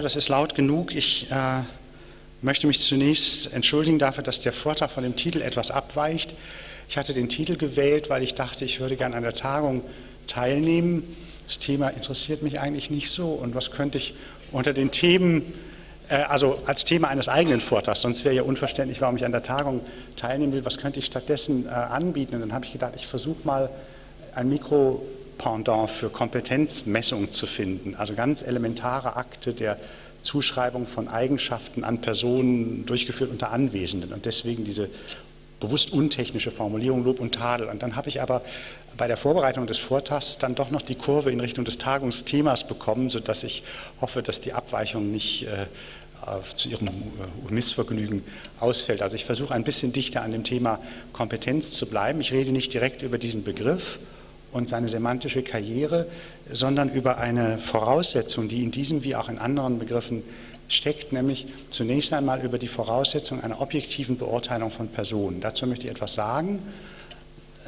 Das 0.00 0.14
ist 0.14 0.28
laut 0.28 0.54
genug. 0.54 0.94
Ich 0.94 1.28
äh, 1.28 1.62
möchte 2.40 2.68
mich 2.68 2.78
zunächst 2.78 3.52
entschuldigen 3.52 3.98
dafür, 3.98 4.22
dass 4.22 4.38
der 4.38 4.52
Vortrag 4.52 4.92
von 4.92 5.02
dem 5.02 5.16
Titel 5.16 5.42
etwas 5.42 5.72
abweicht. 5.72 6.36
Ich 6.88 6.96
hatte 6.96 7.14
den 7.14 7.28
Titel 7.28 7.56
gewählt, 7.56 8.08
weil 8.08 8.22
ich 8.22 8.34
dachte, 8.34 8.64
ich 8.64 8.78
würde 8.78 8.94
gerne 8.94 9.16
an 9.16 9.24
der 9.24 9.32
Tagung 9.32 9.82
teilnehmen. 10.28 11.02
Das 11.48 11.58
Thema 11.58 11.88
interessiert 11.88 12.42
mich 12.42 12.60
eigentlich 12.60 12.92
nicht 12.92 13.10
so. 13.10 13.30
Und 13.30 13.56
was 13.56 13.72
könnte 13.72 13.98
ich 13.98 14.14
unter 14.52 14.72
den 14.72 14.92
Themen, 14.92 15.52
äh, 16.08 16.14
also 16.14 16.62
als 16.66 16.84
Thema 16.84 17.08
eines 17.08 17.28
eigenen 17.28 17.60
Vortrags, 17.60 18.02
sonst 18.02 18.24
wäre 18.24 18.36
ja 18.36 18.42
unverständlich, 18.44 19.00
warum 19.00 19.16
ich 19.16 19.24
an 19.24 19.32
der 19.32 19.42
Tagung 19.42 19.80
teilnehmen 20.14 20.52
will, 20.52 20.64
was 20.64 20.78
könnte 20.78 21.00
ich 21.00 21.06
stattdessen 21.06 21.66
äh, 21.66 21.70
anbieten? 21.70 22.36
Und 22.36 22.42
dann 22.42 22.52
habe 22.52 22.64
ich 22.64 22.70
gedacht, 22.70 22.92
ich 22.94 23.08
versuche 23.08 23.44
mal 23.44 23.68
ein 24.36 24.48
Mikro 24.48 25.02
Pendant 25.38 25.88
für 25.88 26.10
Kompetenzmessung 26.10 27.32
zu 27.32 27.46
finden, 27.46 27.94
also 27.96 28.14
ganz 28.14 28.42
elementare 28.42 29.16
Akte 29.16 29.54
der 29.54 29.78
Zuschreibung 30.22 30.86
von 30.86 31.08
Eigenschaften 31.08 31.84
an 31.84 32.00
Personen 32.00 32.84
durchgeführt 32.86 33.30
unter 33.30 33.50
Anwesenden 33.52 34.12
und 34.12 34.26
deswegen 34.26 34.64
diese 34.64 34.90
bewusst 35.60 35.92
untechnische 35.92 36.50
Formulierung 36.50 37.04
Lob 37.04 37.20
und 37.20 37.34
Tadel. 37.34 37.68
Und 37.68 37.82
dann 37.82 37.96
habe 37.96 38.08
ich 38.08 38.20
aber 38.20 38.42
bei 38.96 39.06
der 39.06 39.16
Vorbereitung 39.16 39.66
des 39.66 39.78
Vortrags 39.78 40.38
dann 40.38 40.54
doch 40.54 40.70
noch 40.70 40.82
die 40.82 40.94
Kurve 40.94 41.30
in 41.30 41.40
Richtung 41.40 41.64
des 41.64 41.78
Tagungsthemas 41.78 42.66
bekommen, 42.66 43.10
sodass 43.10 43.44
ich 43.44 43.62
hoffe, 44.00 44.22
dass 44.22 44.40
die 44.40 44.52
Abweichung 44.52 45.10
nicht 45.10 45.44
äh, 45.44 45.66
zu 46.56 46.68
Ihrem 46.68 46.88
äh, 46.88 47.52
Missvergnügen 47.52 48.22
ausfällt. 48.60 49.02
Also 49.02 49.16
ich 49.16 49.24
versuche 49.24 49.54
ein 49.54 49.64
bisschen 49.64 49.92
dichter 49.92 50.22
an 50.22 50.30
dem 50.30 50.44
Thema 50.44 50.80
Kompetenz 51.12 51.72
zu 51.72 51.86
bleiben. 51.86 52.20
Ich 52.20 52.32
rede 52.32 52.52
nicht 52.52 52.72
direkt 52.72 53.02
über 53.02 53.18
diesen 53.18 53.44
Begriff 53.44 53.98
und 54.52 54.68
seine 54.68 54.88
semantische 54.88 55.42
Karriere, 55.42 56.06
sondern 56.50 56.88
über 56.90 57.18
eine 57.18 57.58
Voraussetzung, 57.58 58.48
die 58.48 58.62
in 58.62 58.70
diesem 58.70 59.04
wie 59.04 59.14
auch 59.14 59.28
in 59.28 59.38
anderen 59.38 59.78
Begriffen 59.78 60.22
steckt, 60.68 61.12
nämlich 61.12 61.46
zunächst 61.70 62.12
einmal 62.12 62.40
über 62.44 62.58
die 62.58 62.68
Voraussetzung 62.68 63.42
einer 63.42 63.60
objektiven 63.60 64.16
Beurteilung 64.18 64.70
von 64.70 64.88
Personen. 64.88 65.40
Dazu 65.40 65.66
möchte 65.66 65.86
ich 65.86 65.90
etwas 65.90 66.14
sagen. 66.14 66.60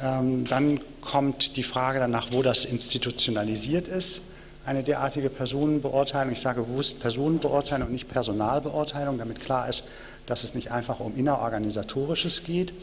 Ähm, 0.01 0.45
dann 0.47 0.79
kommt 1.01 1.57
die 1.57 1.63
Frage 1.63 1.99
danach, 1.99 2.31
wo 2.31 2.41
das 2.41 2.65
institutionalisiert 2.65 3.87
ist, 3.87 4.21
eine 4.65 4.83
derartige 4.83 5.29
Personenbeurteilung. 5.29 6.33
Ich 6.33 6.41
sage 6.41 6.61
bewusst 6.61 6.99
Personenbeurteilung 6.99 7.87
und 7.87 7.93
nicht 7.93 8.07
Personalbeurteilung, 8.07 9.17
damit 9.17 9.39
klar 9.39 9.67
ist, 9.67 9.83
dass 10.27 10.43
es 10.43 10.53
nicht 10.53 10.71
einfach 10.71 10.99
um 10.99 11.15
innerorganisatorisches 11.15 12.43
geht, 12.43 12.73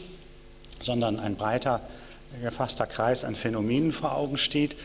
sondern 0.81 1.19
ein 1.19 1.35
breiter 1.35 1.81
gefasster 2.41 2.85
Kreis 2.85 3.25
an 3.25 3.35
Phänomenen 3.35 3.91
vor 3.91 4.15
Augen 4.15 4.37
steht. 4.37 4.75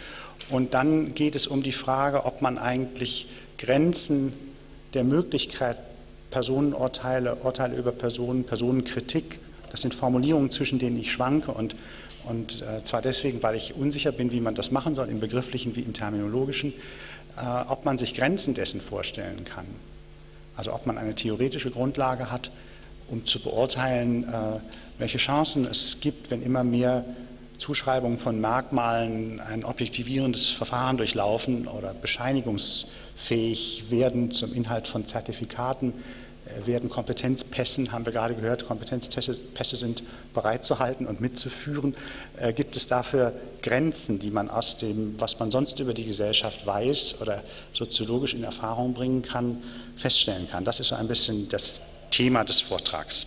Und 0.51 0.75
dann 0.75 1.15
geht 1.15 1.35
es 1.35 1.47
um 1.47 1.63
die 1.63 1.73
Frage, 1.73 2.25
ob 2.25 2.43
man 2.43 2.59
eigentlich 2.59 3.27
Grenzen 3.59 4.33
der 4.95 5.05
Möglichkeit, 5.05 5.79
Personenurteile, 6.31 7.37
Urteile 7.37 7.77
über 7.77 7.93
Personen, 7.93 8.45
Personenkritik, 8.45 9.39
das 9.71 9.83
sind 9.83 9.95
Formulierungen, 9.95 10.51
zwischen 10.51 10.79
denen 10.79 10.97
ich 10.97 11.13
schwanke 11.13 11.51
und, 11.53 11.77
und 12.25 12.63
äh, 12.63 12.83
zwar 12.83 13.03
deswegen, 13.03 13.43
weil 13.43 13.57
ich 13.57 13.75
unsicher 13.75 14.13
bin, 14.13 14.33
wie 14.33 14.41
man 14.41 14.55
das 14.55 14.71
machen 14.71 14.95
soll, 14.95 15.09
im 15.09 15.21
begrifflichen 15.21 15.75
wie 15.77 15.81
im 15.81 15.95
terminologischen, 15.95 16.73
äh, 17.37 17.69
ob 17.69 17.85
man 17.85 17.99
sich 17.99 18.15
Grenzen 18.15 18.55
dessen 18.55 18.81
vorstellen 18.81 19.45
kann. 19.45 19.67
Also 20.57 20.73
ob 20.73 20.87
man 20.87 20.99
eine 20.99 21.15
theoretische 21.15 21.71
Grundlage 21.71 22.31
hat, 22.31 22.51
um 23.09 23.27
zu 23.27 23.41
beurteilen, 23.41 24.25
äh, 24.25 24.61
welche 24.99 25.19
Chancen 25.19 25.67
es 25.67 25.99
gibt, 26.01 26.31
wenn 26.31 26.43
immer 26.43 26.63
mehr 26.63 27.05
Zuschreibung 27.59 28.19
von 28.19 28.41
Merkmalen 28.41 29.41
ein 29.41 29.65
objektivierendes 29.65 30.51
Verfahren 30.51 30.97
durchlaufen 30.97 31.69
oder 31.69 31.95
bescheinigungsfähig 31.95 33.85
werden 33.91 34.31
zum 34.31 34.53
Inhalt 34.53 34.89
von 34.89 35.05
Zertifikaten, 35.05 35.95
äh, 36.47 36.67
werden 36.67 36.91
Kompetenzpässen, 36.91 37.93
haben 37.93 38.05
wir 38.05 38.13
gerade 38.13 38.35
gehört, 38.35 38.67
Kompetenzpässe 38.67 39.77
sind 39.77 40.03
bereitzuhalten 40.33 41.07
und 41.07 41.21
mitzuführen. 41.21 41.95
Äh, 42.39 42.53
gibt 42.53 42.77
es 42.77 42.87
dafür 42.87 43.33
Grenzen, 43.63 44.19
die 44.19 44.31
man 44.31 44.51
aus 44.51 44.77
dem, 44.77 45.19
was 45.21 45.39
man 45.39 45.51
sonst 45.51 45.79
über 45.81 45.95
die 45.95 46.05
Gesellschaft 46.05 46.67
weiß 46.67 47.21
oder 47.21 47.43
soziologisch 47.73 48.35
in 48.35 48.45
Erfahrung 48.45 48.95
bringen 48.95 49.23
kann, 49.23 49.63
feststellen 49.97 50.49
kann? 50.49 50.65
Das 50.65 50.81
ist 50.81 50.89
so 50.89 50.97
ein 50.97 51.09
bisschen 51.09 51.49
das 51.49 51.81
Thema 52.11 52.45
des 52.45 52.61
Vortrags. 52.61 53.27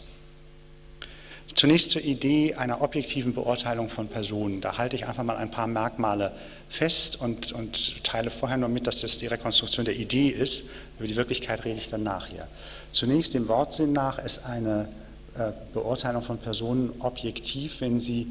Zunächst 1.57 1.89
zur 1.89 2.03
Idee 2.03 2.53
einer 2.53 2.81
objektiven 2.81 3.33
Beurteilung 3.33 3.89
von 3.89 4.07
Personen. 4.07 4.61
Da 4.61 4.77
halte 4.77 4.95
ich 4.95 5.07
einfach 5.07 5.23
mal 5.23 5.37
ein 5.37 5.49
paar 5.49 5.65
Merkmale 5.65 6.31
fest 6.69 7.19
und, 7.19 7.51
und, 7.51 8.03
teile 8.03 8.29
vorher 8.29 8.57
nur 8.57 8.69
mit, 8.69 8.85
dass 8.85 9.01
das 9.01 9.17
die 9.17 9.25
Rekonstruktion 9.25 9.83
der 9.83 9.95
Idee 9.95 10.27
ist. 10.27 10.65
Über 10.99 11.07
die 11.07 11.15
Wirklichkeit 11.15 11.65
rede 11.65 11.79
ich 11.79 11.89
dann 11.89 12.03
nachher. 12.03 12.47
Zunächst 12.91 13.33
dem 13.33 13.47
Wortsinn 13.47 13.91
nach 13.91 14.19
ist 14.19 14.45
eine 14.45 14.87
äh, 15.35 15.51
Beurteilung 15.73 16.21
von 16.21 16.37
Personen 16.37 16.93
objektiv, 16.99 17.81
wenn 17.81 17.99
sie 17.99 18.27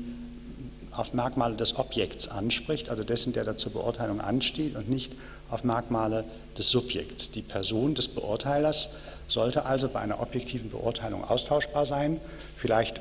auf 0.93 1.13
Merkmale 1.13 1.57
des 1.57 1.77
Objekts 1.77 2.29
anspricht, 2.29 2.91
also 2.91 3.03
dessen, 3.03 3.33
der 3.33 3.43
da 3.43 3.57
zur 3.57 3.73
Beurteilung 3.73 4.21
ansteht 4.21 4.77
und 4.77 4.89
nicht 4.89 5.13
auf 5.51 5.65
Merkmale 5.65 6.25
des 6.57 6.71
Subjekts. 6.71 7.33
Die 7.33 7.43
Person 7.43 7.97
des 7.97 8.07
Beurteilers 8.07 8.91
sollte 9.27 9.67
also 9.67 9.89
bei 9.89 9.99
einer 9.99 10.21
objektiven 10.21 10.71
Beurteilung 10.71 11.25
austauschbar 11.25 11.87
sein, 11.87 12.21
vielleicht 12.55 13.01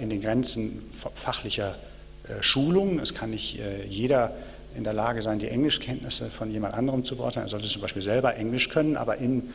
in 0.00 0.10
den 0.10 0.20
Grenzen 0.20 0.82
fachlicher 0.90 1.76
äh, 2.24 2.42
Schulung. 2.42 2.98
Es 2.98 3.14
kann 3.14 3.30
nicht 3.30 3.58
äh, 3.58 3.84
jeder 3.86 4.32
in 4.76 4.84
der 4.84 4.92
Lage 4.92 5.20
sein, 5.22 5.38
die 5.38 5.48
Englischkenntnisse 5.48 6.30
von 6.30 6.50
jemand 6.50 6.74
anderem 6.74 7.04
zu 7.04 7.16
beurteilen. 7.16 7.46
Er 7.46 7.50
sollte 7.50 7.66
zum 7.66 7.82
Beispiel 7.82 8.02
selber 8.02 8.36
Englisch 8.36 8.68
können, 8.68 8.96
aber 8.96 9.16
in, 9.16 9.50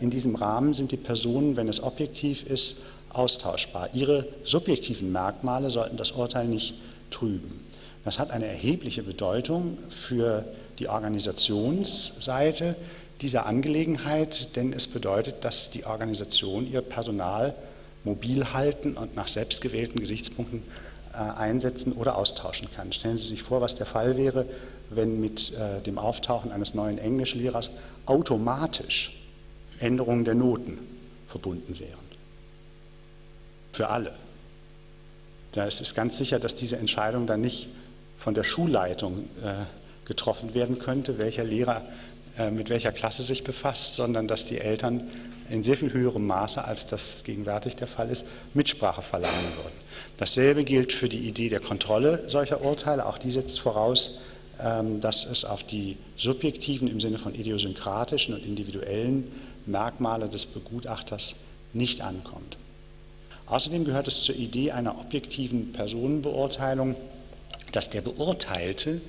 in 0.00 0.10
diesem 0.10 0.34
Rahmen 0.34 0.74
sind 0.74 0.92
die 0.92 0.98
Personen, 0.98 1.56
wenn 1.56 1.68
es 1.68 1.82
objektiv 1.82 2.44
ist, 2.44 2.76
austauschbar. 3.08 3.88
Ihre 3.94 4.28
subjektiven 4.44 5.10
Merkmale 5.10 5.70
sollten 5.70 5.96
das 5.96 6.10
Urteil 6.10 6.46
nicht 6.46 6.74
trüben. 7.10 7.64
Das 8.04 8.18
hat 8.18 8.30
eine 8.30 8.46
erhebliche 8.46 9.02
Bedeutung 9.02 9.78
für 9.88 10.44
die 10.78 10.88
Organisationsseite 10.88 12.76
dieser 13.22 13.46
Angelegenheit, 13.46 14.56
denn 14.56 14.72
es 14.72 14.88
bedeutet, 14.88 15.44
dass 15.44 15.70
die 15.70 15.86
Organisation 15.86 16.70
ihr 16.70 16.82
Personal 16.82 17.54
mobil 18.04 18.52
halten 18.52 18.94
und 18.94 19.14
nach 19.16 19.28
selbstgewählten 19.28 20.00
Gesichtspunkten 20.00 20.62
äh, 21.12 21.16
einsetzen 21.16 21.92
oder 21.92 22.16
austauschen 22.16 22.68
kann. 22.74 22.90
Stellen 22.92 23.16
Sie 23.16 23.28
sich 23.28 23.42
vor, 23.42 23.60
was 23.60 23.74
der 23.74 23.84
Fall 23.84 24.16
wäre, 24.16 24.46
wenn 24.88 25.20
mit 25.20 25.52
äh, 25.52 25.82
dem 25.82 25.98
Auftauchen 25.98 26.50
eines 26.50 26.74
neuen 26.74 26.98
Englischlehrers 26.98 27.70
automatisch 28.06 29.14
Änderungen 29.78 30.24
der 30.24 30.34
Noten 30.34 30.78
verbunden 31.26 31.78
wären. 31.78 32.00
Für 33.72 33.88
alle. 33.88 34.12
Da 35.52 35.66
ist 35.66 35.82
es 35.82 35.94
ganz 35.94 36.16
sicher, 36.16 36.38
dass 36.38 36.54
diese 36.54 36.78
Entscheidung 36.78 37.26
dann 37.26 37.42
nicht 37.42 37.68
von 38.16 38.32
der 38.32 38.44
Schulleitung 38.44 39.28
äh, 39.42 39.64
getroffen 40.06 40.54
werden 40.54 40.78
könnte, 40.78 41.18
welcher 41.18 41.44
Lehrer 41.44 41.84
mit 42.50 42.70
welcher 42.70 42.92
Klasse 42.92 43.22
sich 43.22 43.44
befasst, 43.44 43.94
sondern 43.94 44.26
dass 44.26 44.46
die 44.46 44.58
Eltern 44.58 45.10
in 45.50 45.62
sehr 45.62 45.76
viel 45.76 45.92
höherem 45.92 46.26
Maße, 46.26 46.64
als 46.64 46.86
das 46.86 47.24
gegenwärtig 47.24 47.76
der 47.76 47.86
Fall 47.86 48.10
ist, 48.10 48.24
Mitsprache 48.54 49.02
verlangen 49.02 49.56
würden. 49.56 49.74
Dasselbe 50.16 50.64
gilt 50.64 50.92
für 50.92 51.08
die 51.08 51.28
Idee 51.28 51.48
der 51.48 51.60
Kontrolle 51.60 52.24
solcher 52.28 52.62
Urteile. 52.62 53.06
Auch 53.06 53.18
die 53.18 53.30
setzt 53.30 53.60
voraus, 53.60 54.20
ähm, 54.60 55.00
dass 55.00 55.24
es 55.24 55.44
auf 55.44 55.62
die 55.64 55.96
subjektiven 56.16 56.88
im 56.88 57.00
Sinne 57.00 57.18
von 57.18 57.34
idiosynkratischen 57.34 58.34
und 58.34 58.44
individuellen 58.44 59.24
Merkmale 59.66 60.28
des 60.28 60.46
Begutachters 60.46 61.34
nicht 61.72 62.00
ankommt. 62.00 62.56
Außerdem 63.46 63.84
gehört 63.84 64.08
es 64.08 64.22
zur 64.22 64.36
Idee 64.36 64.72
einer 64.72 64.98
objektiven 64.98 65.72
Personenbeurteilung, 65.72 66.94
dass 67.72 67.90
der 67.90 68.02
Beurteilte 68.02 69.00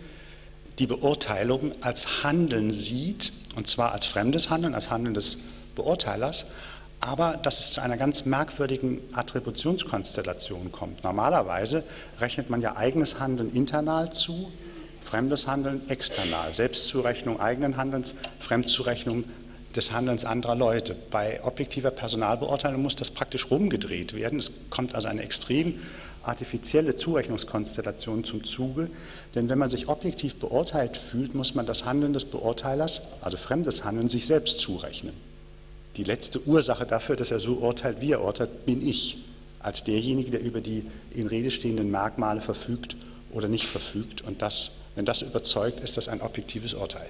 die 0.79 0.88
Beurteilung 0.88 1.71
als 1.81 2.23
Handeln 2.23 2.71
sieht, 2.71 3.31
und 3.55 3.67
zwar 3.67 3.91
als 3.91 4.05
fremdes 4.05 4.50
Handeln, 4.50 4.73
als 4.73 4.89
Handeln 4.89 5.13
des 5.13 5.38
Beurteilers, 5.75 6.45
aber 7.00 7.38
dass 7.42 7.59
es 7.59 7.71
zu 7.74 7.81
einer 7.81 7.98
ganz 7.98 8.25
merkwürdigen 8.25 9.00
Attributionskonstellation 9.13 10.71
kommt. 10.71 11.03
Normalerweise 11.03 11.83
rechnet 12.19 12.50
man 12.50 12.62
ja 12.62 12.77
eigenes 12.77 13.19
Handeln 13.19 13.51
internal 13.53 14.12
zu, 14.12 14.51
fremdes 15.01 15.48
Handeln 15.48 15.88
external, 15.89 16.53
Selbstzurechnung 16.53 17.39
eigenen 17.39 17.75
Handelns, 17.75 18.15
Fremdzurechnung 18.39 19.25
des 19.75 19.92
Handelns 19.92 20.24
anderer 20.24 20.56
Leute. 20.56 20.95
Bei 21.12 21.44
objektiver 21.44 21.92
Personalbeurteilung 21.92 22.81
muss 22.81 22.95
das 22.95 23.12
praktisch 23.12 23.51
rumgedreht 23.51 24.13
werden. 24.13 24.39
Es 24.39 24.51
kommt 24.69 24.95
also 24.95 25.07
eine 25.07 25.24
extrem 25.24 25.81
artifizielle 26.24 26.95
Zurechnungskonstellation 26.95 28.24
zum 28.24 28.45
Zuge, 28.45 28.89
denn 29.36 29.50
wenn 29.50 29.59
man 29.59 29.68
sich 29.69 29.89
objektiv 29.89 30.36
beurteilt 30.38 30.95
fühlt, 30.95 31.36
muss 31.36 31.53
man 31.53 31.65
das 31.65 31.83
Handeln 31.83 32.13
des 32.13 32.24
Beurteilers, 32.25 33.01
also 33.19 33.36
fremdes 33.36 33.83
Handeln, 33.83 34.07
sich 34.07 34.25
selbst 34.25 34.59
zurechnen. 34.59 35.13
Die 35.95 36.04
letzte 36.04 36.42
Ursache 36.48 36.86
dafür, 36.86 37.16
dass 37.16 37.31
er 37.31 37.40
so 37.40 37.56
urteilt, 37.56 38.01
wie 38.01 38.12
er 38.12 38.24
urteilt, 38.24 38.66
bin 38.66 38.86
ich, 38.86 39.18
als 39.60 39.84
derjenige, 39.84 40.31
der 40.31 40.42
über 40.42 40.60
die 40.60 40.86
in 41.13 41.28
Rede 41.28 41.51
stehenden 41.51 41.92
Merkmale 41.92 42.42
verfügt 42.42 42.98
oder 43.31 43.48
nicht 43.48 43.66
verfügt. 43.66 44.22
Und 44.22 44.42
das, 44.42 44.72
wenn 44.95 45.06
das 45.06 45.22
überzeugt, 45.22 45.80
ist 45.80 45.98
das 45.98 46.07
ein 46.07 46.22
objektives 46.22 46.74
Urteil. 46.74 47.07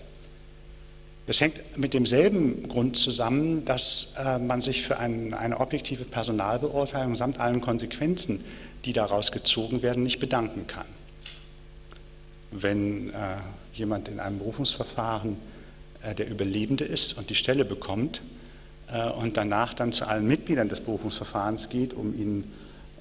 Es 1.25 1.39
hängt 1.39 1.77
mit 1.77 1.93
demselben 1.93 2.67
Grund 2.67 2.97
zusammen, 2.97 3.63
dass 3.63 4.09
äh, 4.17 4.39
man 4.39 4.59
sich 4.59 4.83
für 4.83 4.97
ein, 4.97 5.33
eine 5.33 5.61
objektive 5.61 6.03
Personalbeurteilung 6.03 7.15
samt 7.15 7.39
allen 7.39 7.61
Konsequenzen, 7.61 8.43
die 8.83 8.91
daraus 8.91 9.31
gezogen 9.31 9.81
werden, 9.81 10.03
nicht 10.03 10.19
bedanken 10.19 10.67
kann. 10.67 10.85
Wenn 12.51 13.11
äh, 13.11 13.13
jemand 13.73 14.09
in 14.09 14.19
einem 14.19 14.39
Berufungsverfahren 14.39 15.37
äh, 16.03 16.13
der 16.13 16.29
Überlebende 16.29 16.83
ist 16.83 17.17
und 17.17 17.29
die 17.29 17.35
Stelle 17.35 17.63
bekommt 17.63 18.21
und 19.21 19.37
danach 19.37 19.73
dann 19.73 19.91
zu 19.91 20.05
allen 20.07 20.27
Mitgliedern 20.27 20.69
des 20.69 20.81
Berufungsverfahrens 20.81 21.69
geht, 21.69 21.93
um 21.93 22.13
ihnen 22.13 22.51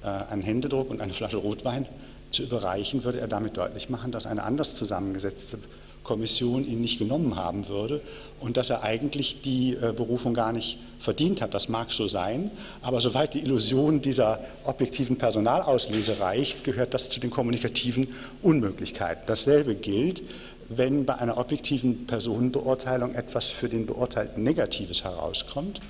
äh, 0.03 0.31
einen 0.31 0.41
Händedruck 0.41 0.89
und 0.89 1.01
eine 1.01 1.13
Flasche 1.13 1.37
Rotwein 1.37 1.85
zu 2.31 2.43
überreichen, 2.43 3.03
würde 3.03 3.19
er 3.19 3.27
damit 3.27 3.57
deutlich 3.57 3.89
machen, 3.89 4.11
dass 4.11 4.25
eine 4.25 4.43
anders 4.43 4.75
zusammengesetzte 4.75 5.59
Kommission 6.03 6.67
ihn 6.67 6.81
nicht 6.81 6.99
genommen 6.99 7.37
haben 7.37 7.67
würde 7.69 8.01
und 8.39 8.57
dass 8.57 8.69
er 8.69 8.83
eigentlich 8.83 9.41
die 9.41 9.75
äh, 9.75 9.93
Berufung 9.95 10.33
gar 10.33 10.51
nicht 10.51 10.77
verdient 10.99 11.41
hat. 11.41 11.53
Das 11.53 11.69
mag 11.69 11.91
so 11.91 12.07
sein, 12.07 12.51
aber 12.81 12.99
soweit 12.99 13.33
die 13.33 13.39
Illusion 13.39 14.01
dieser 14.01 14.39
objektiven 14.65 15.17
Personalauslese 15.17 16.19
reicht, 16.19 16.63
gehört 16.63 16.93
das 16.93 17.09
zu 17.09 17.19
den 17.19 17.29
kommunikativen 17.29 18.07
Unmöglichkeiten. 18.41 19.23
Dasselbe 19.27 19.75
gilt, 19.75 20.23
wenn 20.69 21.05
bei 21.05 21.15
einer 21.15 21.37
objektiven 21.37 22.07
Personenbeurteilung 22.07 23.15
etwas 23.15 23.49
für 23.49 23.69
den 23.69 23.85
Beurteilten 23.85 24.43
Negatives 24.43 25.03
herauskommt. 25.03 25.81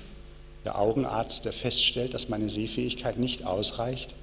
Der 0.64 0.78
Augenarzt, 0.78 1.44
der 1.44 1.52
feststellt, 1.52 2.14
dass 2.14 2.28
meine 2.28 2.48
Sehfähigkeit 2.48 3.18
nicht 3.18 3.44
ausreicht, 3.44 4.14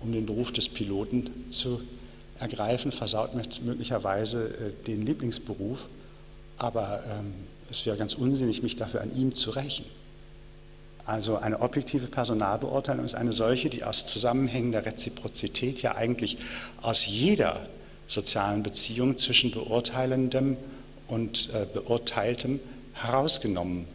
um 0.00 0.12
den 0.12 0.26
Beruf 0.26 0.52
des 0.52 0.68
Piloten 0.68 1.30
zu 1.50 1.80
ergreifen, 2.38 2.92
versaut 2.92 3.30
möglicherweise 3.62 4.48
äh, 4.48 4.84
den 4.86 5.04
Lieblingsberuf, 5.04 5.88
aber 6.58 7.02
ähm, 7.04 7.32
es 7.70 7.84
wäre 7.86 7.96
ganz 7.96 8.14
unsinnig, 8.14 8.62
mich 8.62 8.76
dafür 8.76 9.00
an 9.00 9.14
ihm 9.14 9.34
zu 9.34 9.50
rächen. 9.50 9.84
Also 11.04 11.36
eine 11.36 11.60
objektive 11.60 12.08
Personalbeurteilung 12.08 13.04
ist 13.04 13.14
eine 13.14 13.32
solche, 13.32 13.70
die 13.70 13.84
aus 13.84 14.06
Zusammenhängen 14.06 14.72
der 14.72 14.84
Reziprozität 14.84 15.80
ja 15.82 15.94
eigentlich 15.94 16.38
aus 16.82 17.06
jeder 17.06 17.68
sozialen 18.06 18.62
Beziehung 18.62 19.18
zwischen 19.18 19.50
Beurteilendem 19.50 20.56
und 21.08 21.50
äh, 21.52 21.66
Beurteiltem 21.72 22.60
herausgenommen 22.94 23.86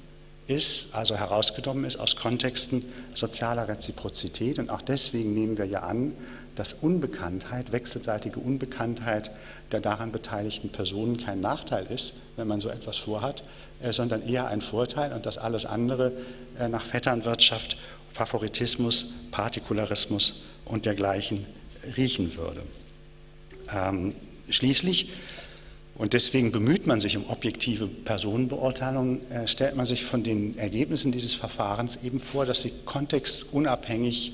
ist, 0.48 0.94
also 0.94 1.16
herausgenommen 1.16 1.86
ist 1.86 1.98
aus 1.98 2.16
Kontexten 2.16 2.84
sozialer 3.16 3.68
Reziprozität. 3.68 4.60
Und 4.60 4.70
auch 4.70 4.82
deswegen 4.82 5.34
nehmen 5.34 5.58
wir 5.58 5.66
ja 5.66 5.82
an, 5.82 6.14
dass 6.56 6.74
Unbekanntheit, 6.74 7.72
wechselseitige 7.72 8.40
Unbekanntheit 8.40 9.32
der 9.72 9.80
daran 9.80 10.12
beteiligten 10.12 10.70
Personen 10.70 11.18
kein 11.18 11.40
Nachteil 11.40 11.86
ist, 11.86 12.14
wenn 12.36 12.48
man 12.48 12.60
so 12.60 12.70
etwas 12.70 12.98
vorhat, 12.98 13.44
äh, 13.82 13.94
sondern 13.94 14.22
eher 14.22 14.48
ein 14.48 14.62
Vorteil 14.62 15.14
und 15.14 15.26
dass 15.26 15.38
alles 15.38 15.66
andere 15.66 16.12
äh, 16.60 16.68
nach 16.68 16.84
Vetternwirtschaft, 16.84 17.78
Favoritismus, 18.10 19.08
Partikularismus 19.32 20.42
und 20.66 20.86
dergleichen 20.86 21.46
riechen 21.96 22.36
würde. 22.36 22.62
Ähm, 23.74 24.14
schließlich 24.50 25.10
und 25.96 26.14
deswegen 26.14 26.52
bemüht 26.52 26.88
man 26.88 27.00
sich 27.00 27.16
um 27.16 27.30
objektive 27.30 27.88
Personenbeurteilung, 27.88 29.22
äh, 29.30 29.48
stellt 29.48 29.76
man 29.76 29.86
sich 29.86 30.04
von 30.04 30.24
den 30.24 30.58
Ergebnissen 30.58 31.12
dieses 31.12 31.36
Verfahrens 31.36 32.00
eben 32.04 32.18
vor, 32.20 32.46
dass 32.46 32.62
sie 32.62 32.72
kontextunabhängig 32.86 34.32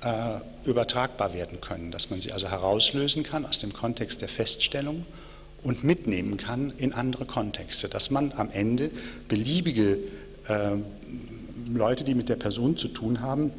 äh, 0.00 0.38
übertragbar 0.64 1.34
werden 1.34 1.60
können, 1.60 1.90
dass 1.90 2.10
man 2.10 2.20
sie 2.20 2.32
also 2.32 2.48
herauslösen 2.48 3.22
kann 3.22 3.44
aus 3.44 3.58
dem 3.58 3.72
Kontext 3.72 4.22
der 4.22 4.28
Feststellung 4.28 5.04
und 5.62 5.84
mitnehmen 5.84 6.36
kann 6.36 6.72
in 6.78 6.92
andere 6.92 7.26
Kontexte, 7.26 7.88
dass 7.88 8.10
man 8.10 8.32
am 8.32 8.50
Ende 8.50 8.90
beliebige 9.28 9.98
äh, 10.48 10.70
Leute, 11.70 12.04
die 12.04 12.14
mit 12.14 12.28
der 12.28 12.36
Person 12.36 12.76
zu 12.76 12.88
tun 12.88 13.20
haben, 13.20 13.52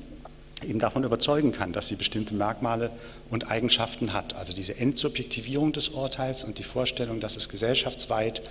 eben 0.65 0.79
davon 0.79 1.03
überzeugen 1.03 1.51
kann, 1.51 1.73
dass 1.73 1.88
sie 1.88 1.95
bestimmte 1.95 2.33
Merkmale 2.33 2.91
und 3.29 3.50
Eigenschaften 3.50 4.13
hat. 4.13 4.35
Also 4.35 4.53
diese 4.53 4.77
Endsubjektivierung 4.77 5.71
des 5.71 5.89
Urteils 5.89 6.44
und 6.44 6.57
die 6.57 6.63
Vorstellung, 6.63 7.19
dass 7.19 7.35
es 7.35 7.50
gesellschaftsweit 7.50 8.41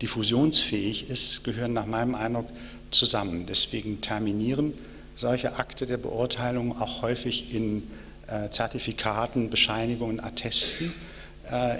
diffusionsfähig 0.00 1.08
ist, 1.10 1.44
gehören 1.44 1.72
nach 1.72 1.86
meinem 1.86 2.14
Eindruck 2.14 2.46
zusammen. 2.90 3.46
Deswegen 3.46 4.00
terminieren 4.00 4.74
solche 5.16 5.56
Akte 5.56 5.86
der 5.86 5.98
Beurteilung 5.98 6.80
auch 6.80 7.02
häufig 7.02 7.54
in 7.54 7.84
äh, 8.26 8.50
Zertifikaten, 8.50 9.50
Bescheinigungen, 9.50 10.20
Attesten, 10.20 10.92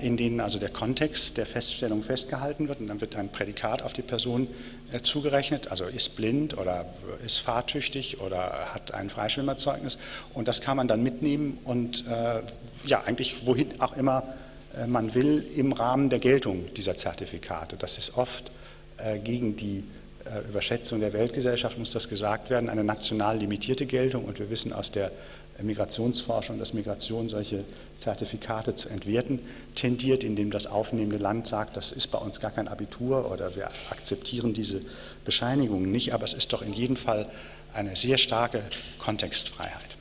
in 0.02 0.16
denen 0.16 0.40
also 0.40 0.58
der 0.58 0.68
Kontext 0.68 1.36
der 1.36 1.46
Feststellung 1.46 2.02
festgehalten 2.02 2.68
wird 2.68 2.80
und 2.80 2.88
dann 2.88 3.00
wird 3.00 3.16
ein 3.16 3.28
Prädikat 3.28 3.82
auf 3.82 3.92
die 3.92 4.02
Person 4.02 4.48
äh, 4.92 5.00
zugerechnet, 5.00 5.68
also 5.68 5.84
ist 5.84 6.16
blind 6.16 6.58
oder 6.58 6.86
ist 7.24 7.38
fahrtüchtig 7.38 8.20
oder 8.20 8.74
hat 8.74 8.92
ein 8.92 9.08
Freischwimmerzeugnis 9.08 9.98
und 10.34 10.48
das 10.48 10.60
kann 10.60 10.76
man 10.76 10.88
dann 10.88 11.02
mitnehmen 11.02 11.58
und 11.64 12.04
ja, 12.84 13.02
eigentlich 13.04 13.46
wohin 13.46 13.80
auch 13.80 13.96
immer 13.96 14.24
man 14.86 15.14
will 15.14 15.44
im 15.54 15.72
Rahmen 15.72 16.10
der 16.10 16.18
Geltung 16.18 16.72
dieser 16.74 16.96
Zertifikate. 16.96 17.76
Das 17.76 17.98
ist 17.98 18.16
oft 18.16 18.50
gegen 19.22 19.56
die 19.56 19.84
äh, 20.24 20.48
Überschätzung 20.48 21.00
der 21.00 21.12
Weltgesellschaft 21.12 21.78
muss 21.78 21.90
das 21.90 22.08
gesagt 22.08 22.48
werden, 22.50 22.68
eine 22.68 22.84
national 22.84 23.38
limitierte 23.38 23.86
Geltung. 23.86 24.24
Und 24.24 24.38
wir 24.38 24.50
wissen 24.50 24.72
aus 24.72 24.90
der 24.92 25.10
Migrationsforschung, 25.62 26.58
dass 26.58 26.74
Migration 26.74 27.28
solche 27.28 27.64
Zertifikate 27.98 28.74
zu 28.74 28.88
entwerten 28.88 29.40
tendiert, 29.74 30.24
indem 30.24 30.50
das 30.50 30.66
aufnehmende 30.66 31.18
Land 31.18 31.46
sagt, 31.46 31.76
das 31.76 31.92
ist 31.92 32.08
bei 32.08 32.18
uns 32.18 32.40
gar 32.40 32.50
kein 32.50 32.68
Abitur 32.68 33.30
oder 33.30 33.54
wir 33.56 33.70
akzeptieren 33.90 34.52
diese 34.52 34.82
Bescheinigungen 35.24 35.90
nicht. 35.90 36.14
Aber 36.14 36.24
es 36.24 36.34
ist 36.34 36.52
doch 36.52 36.62
in 36.62 36.72
jedem 36.72 36.96
Fall 36.96 37.26
eine 37.74 37.96
sehr 37.96 38.18
starke 38.18 38.62
Kontextfreiheit. 38.98 39.96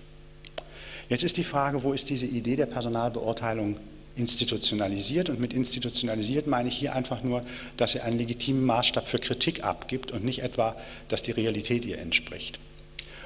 Jetzt 1.10 1.24
ist 1.24 1.38
die 1.38 1.44
Frage, 1.44 1.84
wo 1.84 1.94
ist 1.94 2.10
diese 2.10 2.26
Idee 2.26 2.56
der 2.56 2.66
Personalbeurteilung 2.68 3.78
institutionalisiert. 4.16 5.30
Und 5.30 5.40
mit 5.40 5.54
institutionalisiert 5.54 6.48
meine 6.48 6.70
ich 6.70 6.78
hier 6.78 6.96
einfach 6.96 7.24
nur, 7.24 7.44
dass 7.78 7.94
sie 7.94 8.02
einen 8.02 8.18
legitimen 8.18 8.66
Maßstab 8.66 9.08
für 9.08 9.20
Kritik 9.20 9.64
abgibt 9.64 10.12
und 10.12 10.24
nicht 10.24 10.42
etwa, 10.42 10.76
dass 11.08 11.22
die 11.22 11.32
Realität 11.32 11.86
ihr 11.86 12.00
entspricht. 12.00 12.60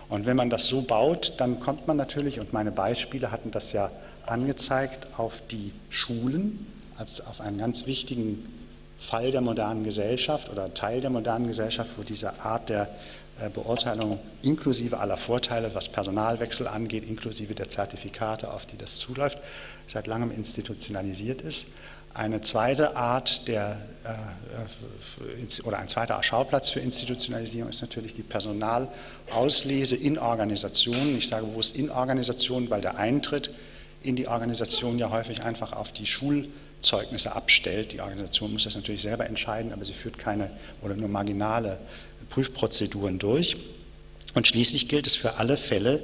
Und 0.10 0.25
wenn 0.25 0.36
man 0.36 0.50
das 0.50 0.66
so 0.66 0.81
baut, 0.81 1.34
dann 1.38 1.60
kommt 1.60 1.88
man 1.88 1.98
natürlich, 1.98 2.40
und 2.40 2.54
meine 2.54 2.72
Beispiele 2.72 3.31
hatten 3.31 3.52
das 3.52 3.74
ja 3.74 3.92
angezeigt, 4.25 5.07
auf 5.18 5.42
die 5.48 5.72
Schulen 5.90 6.66
als 6.98 7.25
auf 7.25 7.42
einen 7.42 7.57
ganz 7.57 7.86
wichtigen 7.86 8.46
Fall 8.98 9.31
der 9.31 9.42
modernen 9.42 9.84
Gesellschaft 9.84 10.50
oder 10.50 10.74
Teil 10.74 11.02
der 11.02 11.10
modernen 11.10 11.48
Gesellschaft, 11.48 11.98
wo 11.98 12.04
diese 12.04 12.40
Art 12.42 12.69
der 12.69 12.88
äh, 13.40 13.50
Beurteilung 13.50 14.19
inklusive 14.42 15.00
aller 15.00 15.18
Vorteile, 15.18 15.76
was 15.76 15.90
Personalwechsel 15.90 16.68
angeht, 16.68 17.07
inklusive 17.07 17.54
der 17.54 17.68
Zertifikate, 17.68 18.52
auf 18.54 18.66
die 18.66 18.78
das 18.78 18.97
zuläuft, 18.97 19.40
seit 19.88 20.07
langem 20.07 20.31
institutionalisiert 20.31 21.42
ist. 21.42 21.66
Eine 22.16 22.40
zweite 22.40 22.95
Art 22.95 23.45
der, 23.50 23.78
äh, 24.06 25.64
oder 25.68 25.80
ein 25.80 25.90
zweiter 25.90 26.24
Schauplatz 26.24 26.69
für 26.69 26.80
Institutionalisierung 26.80 27.69
ist 27.69 27.81
natürlich 27.81 28.14
die 28.14 28.24
Personalauslese 28.24 29.98
in 29.98 30.18
Organisationen. 30.18 31.18
Ich 31.18 31.28
sage 31.28 31.45
bewusst 31.45 31.76
in 31.76 31.90
Organisationen, 31.90 32.69
weil 32.69 32.80
der 32.80 32.95
Eintritt 32.95 33.50
in 34.02 34.16
die 34.16 34.30
Organisation 34.30 34.98
ja 34.98 35.10
häufig 35.10 35.44
einfach 35.44 35.74
auf 35.74 35.92
die 35.92 36.06
Schulzeugnisse 36.06 37.36
abstellt. 37.36 37.92
Die 37.92 38.00
Organisation 38.00 38.54
muss 38.54 38.64
das 38.64 38.76
natürlich 38.76 39.02
selber 39.02 39.26
entscheiden, 39.28 39.74
aber 39.74 39.84
sie 39.84 39.92
führt 39.92 40.18
keine 40.18 40.50
oder 40.81 40.95
nur 40.95 41.10
marginale 41.10 41.80
Prüfprozeduren 42.30 43.19
durch. 43.19 43.57
Und 44.36 44.48
schließlich 44.48 44.88
gilt 44.88 45.06
es 45.06 45.18
für 45.18 45.36
alle 45.36 45.57
Fälle 45.57 46.02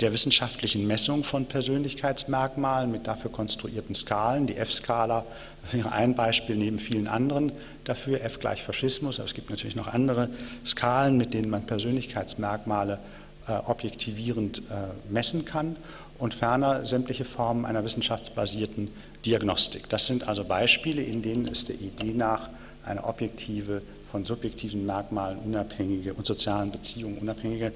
der 0.00 0.12
wissenschaftlichen 0.12 0.86
Messung 0.86 1.24
von 1.24 1.46
Persönlichkeitsmerkmalen 1.46 2.90
mit 2.90 3.06
dafür 3.06 3.30
konstruierten 3.30 3.94
Skalen. 3.94 4.46
Die 4.46 4.56
F-Skala 4.56 5.24
wäre 5.70 5.92
ein 5.92 6.14
Beispiel 6.14 6.56
neben 6.56 6.78
vielen 6.78 7.06
anderen 7.06 7.52
dafür, 7.84 8.22
F 8.22 8.40
gleich 8.40 8.62
Faschismus, 8.62 9.18
aber 9.18 9.26
es 9.26 9.34
gibt 9.34 9.50
natürlich 9.50 9.76
noch 9.76 9.88
andere 9.88 10.30
Skalen, 10.64 11.16
mit 11.16 11.34
denen 11.34 11.50
man 11.50 11.66
Persönlichkeitsmerkmale 11.66 12.98
äh, 13.46 13.52
objektivierend 13.52 14.58
äh, 14.58 15.12
messen 15.12 15.44
kann 15.44 15.76
und 16.18 16.34
ferner 16.34 16.86
sämtliche 16.86 17.24
Formen 17.24 17.66
einer 17.66 17.84
wissenschaftsbasierten 17.84 18.88
Diagnostik. 19.26 19.88
Das 19.88 20.06
sind 20.06 20.26
also 20.26 20.44
Beispiele, 20.44 21.02
in 21.02 21.20
denen 21.20 21.46
es 21.46 21.66
der 21.66 21.76
Idee 21.76 22.14
nach 22.14 22.48
eine 22.84 23.04
objektive, 23.04 23.82
von 24.10 24.24
subjektiven 24.24 24.86
Merkmalen 24.86 25.38
unabhängige 25.38 26.14
und 26.14 26.26
sozialen 26.26 26.72
Beziehungen 26.72 27.18
unabhängige 27.18 27.72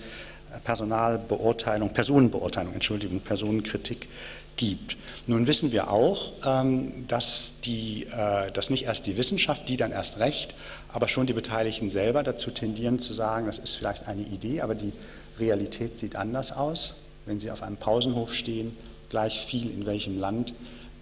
Personalbeurteilung, 0.62 1.90
Personenbeurteilung, 1.90 2.74
Entschuldigung, 2.74 3.20
Personenkritik 3.20 4.08
gibt. 4.56 4.96
Nun 5.26 5.46
wissen 5.46 5.72
wir 5.72 5.90
auch, 5.90 6.32
ähm, 6.46 7.06
dass, 7.08 7.54
die, 7.64 8.06
äh, 8.06 8.52
dass 8.52 8.70
nicht 8.70 8.84
erst 8.84 9.06
die 9.06 9.16
Wissenschaft, 9.16 9.68
die 9.68 9.76
dann 9.76 9.90
erst 9.90 10.18
recht, 10.18 10.54
aber 10.92 11.08
schon 11.08 11.26
die 11.26 11.32
Beteiligten 11.32 11.90
selber 11.90 12.22
dazu 12.22 12.50
tendieren 12.50 12.98
zu 12.98 13.14
sagen, 13.14 13.46
das 13.46 13.58
ist 13.58 13.76
vielleicht 13.76 14.06
eine 14.06 14.22
Idee, 14.22 14.60
aber 14.60 14.74
die 14.74 14.92
Realität 15.38 15.98
sieht 15.98 16.16
anders 16.16 16.52
aus. 16.52 16.96
Wenn 17.26 17.40
Sie 17.40 17.50
auf 17.50 17.62
einem 17.62 17.78
Pausenhof 17.78 18.34
stehen, 18.34 18.76
gleich 19.08 19.40
viel 19.40 19.70
in 19.70 19.86
welchem 19.86 20.20
Land 20.20 20.52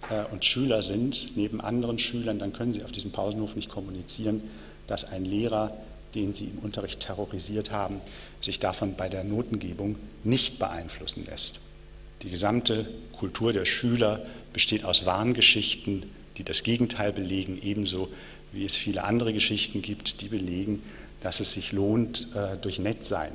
äh, 0.09 0.23
und 0.31 0.45
Schüler 0.45 0.81
sind, 0.81 1.35
neben 1.35 1.59
anderen 1.61 1.99
Schülern, 1.99 2.39
dann 2.39 2.53
können 2.53 2.73
Sie 2.73 2.83
auf 2.83 2.91
diesem 2.91 3.11
Pausenhof 3.11 3.55
nicht 3.55 3.69
kommunizieren 3.69 4.41
dass 4.87 5.05
ein 5.05 5.25
Lehrer, 5.25 5.71
den 6.15 6.33
Sie 6.33 6.45
im 6.45 6.59
Unterricht 6.59 6.99
terrorisiert 6.99 7.71
haben, 7.71 8.01
sich 8.41 8.59
davon 8.59 8.95
bei 8.95 9.09
der 9.09 9.23
Notengebung 9.23 9.95
nicht 10.23 10.59
beeinflussen 10.59 11.25
lässt. 11.25 11.59
Die 12.21 12.29
gesamte 12.29 12.87
Kultur 13.17 13.51
der 13.53 13.65
Schüler 13.65 14.25
besteht 14.53 14.85
aus 14.85 15.05
Warngeschichten, 15.05 16.05
die 16.37 16.43
das 16.43 16.63
Gegenteil 16.63 17.11
belegen, 17.11 17.59
ebenso 17.61 18.09
wie 18.51 18.65
es 18.65 18.77
viele 18.77 19.03
andere 19.03 19.33
Geschichten 19.33 19.81
gibt, 19.81 20.21
die 20.21 20.29
belegen, 20.29 20.81
dass 21.21 21.39
es 21.39 21.53
sich 21.53 21.71
lohnt, 21.71 22.27
äh, 22.35 22.57
durch 22.57 22.79
Nettsein, 22.79 23.31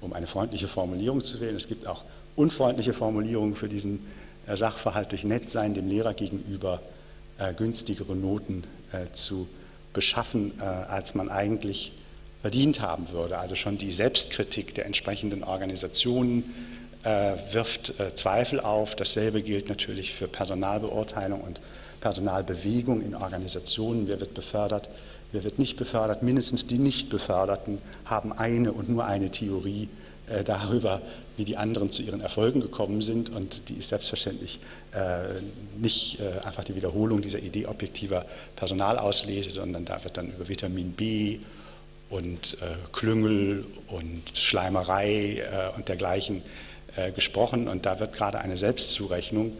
um 0.00 0.12
eine 0.12 0.26
freundliche 0.26 0.68
Formulierung 0.68 1.22
zu 1.22 1.40
wählen. 1.40 1.56
Es 1.56 1.68
gibt 1.68 1.86
auch 1.86 2.04
unfreundliche 2.34 2.92
Formulierungen 2.92 3.54
für 3.54 3.68
diesen 3.68 4.00
äh, 4.46 4.56
Sachverhalt, 4.56 5.12
durch 5.12 5.24
Nettsein 5.24 5.74
dem 5.74 5.88
Lehrer 5.88 6.14
gegenüber 6.14 6.82
äh, 7.38 7.54
günstigere 7.54 8.16
Noten 8.16 8.64
zu 9.12 9.46
beschaffen, 9.92 10.58
als 10.62 11.14
man 11.14 11.28
eigentlich 11.28 11.92
verdient 12.48 12.80
haben 12.80 13.10
würde. 13.10 13.36
Also 13.38 13.54
schon 13.54 13.76
die 13.76 13.92
Selbstkritik 13.92 14.74
der 14.74 14.86
entsprechenden 14.86 15.44
Organisationen 15.44 16.44
wirft 17.52 17.94
Zweifel 18.14 18.58
auf. 18.58 18.96
Dasselbe 18.96 19.42
gilt 19.42 19.68
natürlich 19.68 20.14
für 20.14 20.28
Personalbeurteilung 20.28 21.40
und 21.42 21.60
Personalbewegung 22.00 23.02
in 23.02 23.14
Organisationen, 23.14 24.08
wer 24.08 24.18
wird 24.20 24.32
befördert, 24.32 24.88
wer 25.32 25.44
wird 25.44 25.58
nicht 25.58 25.76
befördert. 25.76 26.22
Mindestens 26.22 26.66
die 26.66 26.78
Nicht-Beförderten 26.78 27.78
haben 28.06 28.32
eine 28.32 28.72
und 28.72 28.88
nur 28.88 29.04
eine 29.04 29.30
Theorie 29.30 29.88
äh, 30.28 30.44
darüber, 30.44 31.00
wie 31.36 31.44
die 31.44 31.56
anderen 31.56 31.90
zu 31.90 32.02
ihren 32.02 32.20
Erfolgen 32.20 32.60
gekommen 32.60 33.02
sind 33.02 33.30
und 33.30 33.68
die 33.68 33.74
ist 33.74 33.90
selbstverständlich 33.90 34.60
äh, 34.92 35.40
nicht 35.78 36.20
äh, 36.20 36.46
einfach 36.46 36.64
die 36.64 36.74
Wiederholung 36.74 37.22
dieser 37.22 37.38
Idee 37.38 37.66
objektiver 37.66 38.26
Personalauslese, 38.56 39.50
sondern 39.50 39.84
da 39.84 40.02
wird 40.02 40.16
dann 40.16 40.28
über 40.28 40.48
Vitamin 40.48 40.92
B 40.92 41.38
und 42.10 42.56
äh, 42.60 42.66
Klüngel 42.92 43.66
und 43.88 44.36
Schleimerei 44.36 45.42
äh, 45.42 45.76
und 45.76 45.88
dergleichen 45.88 46.42
äh, 46.96 47.12
gesprochen 47.12 47.68
und 47.68 47.86
da 47.86 48.00
wird 48.00 48.12
gerade 48.12 48.38
eine 48.38 48.56
Selbstzurechnung 48.56 49.52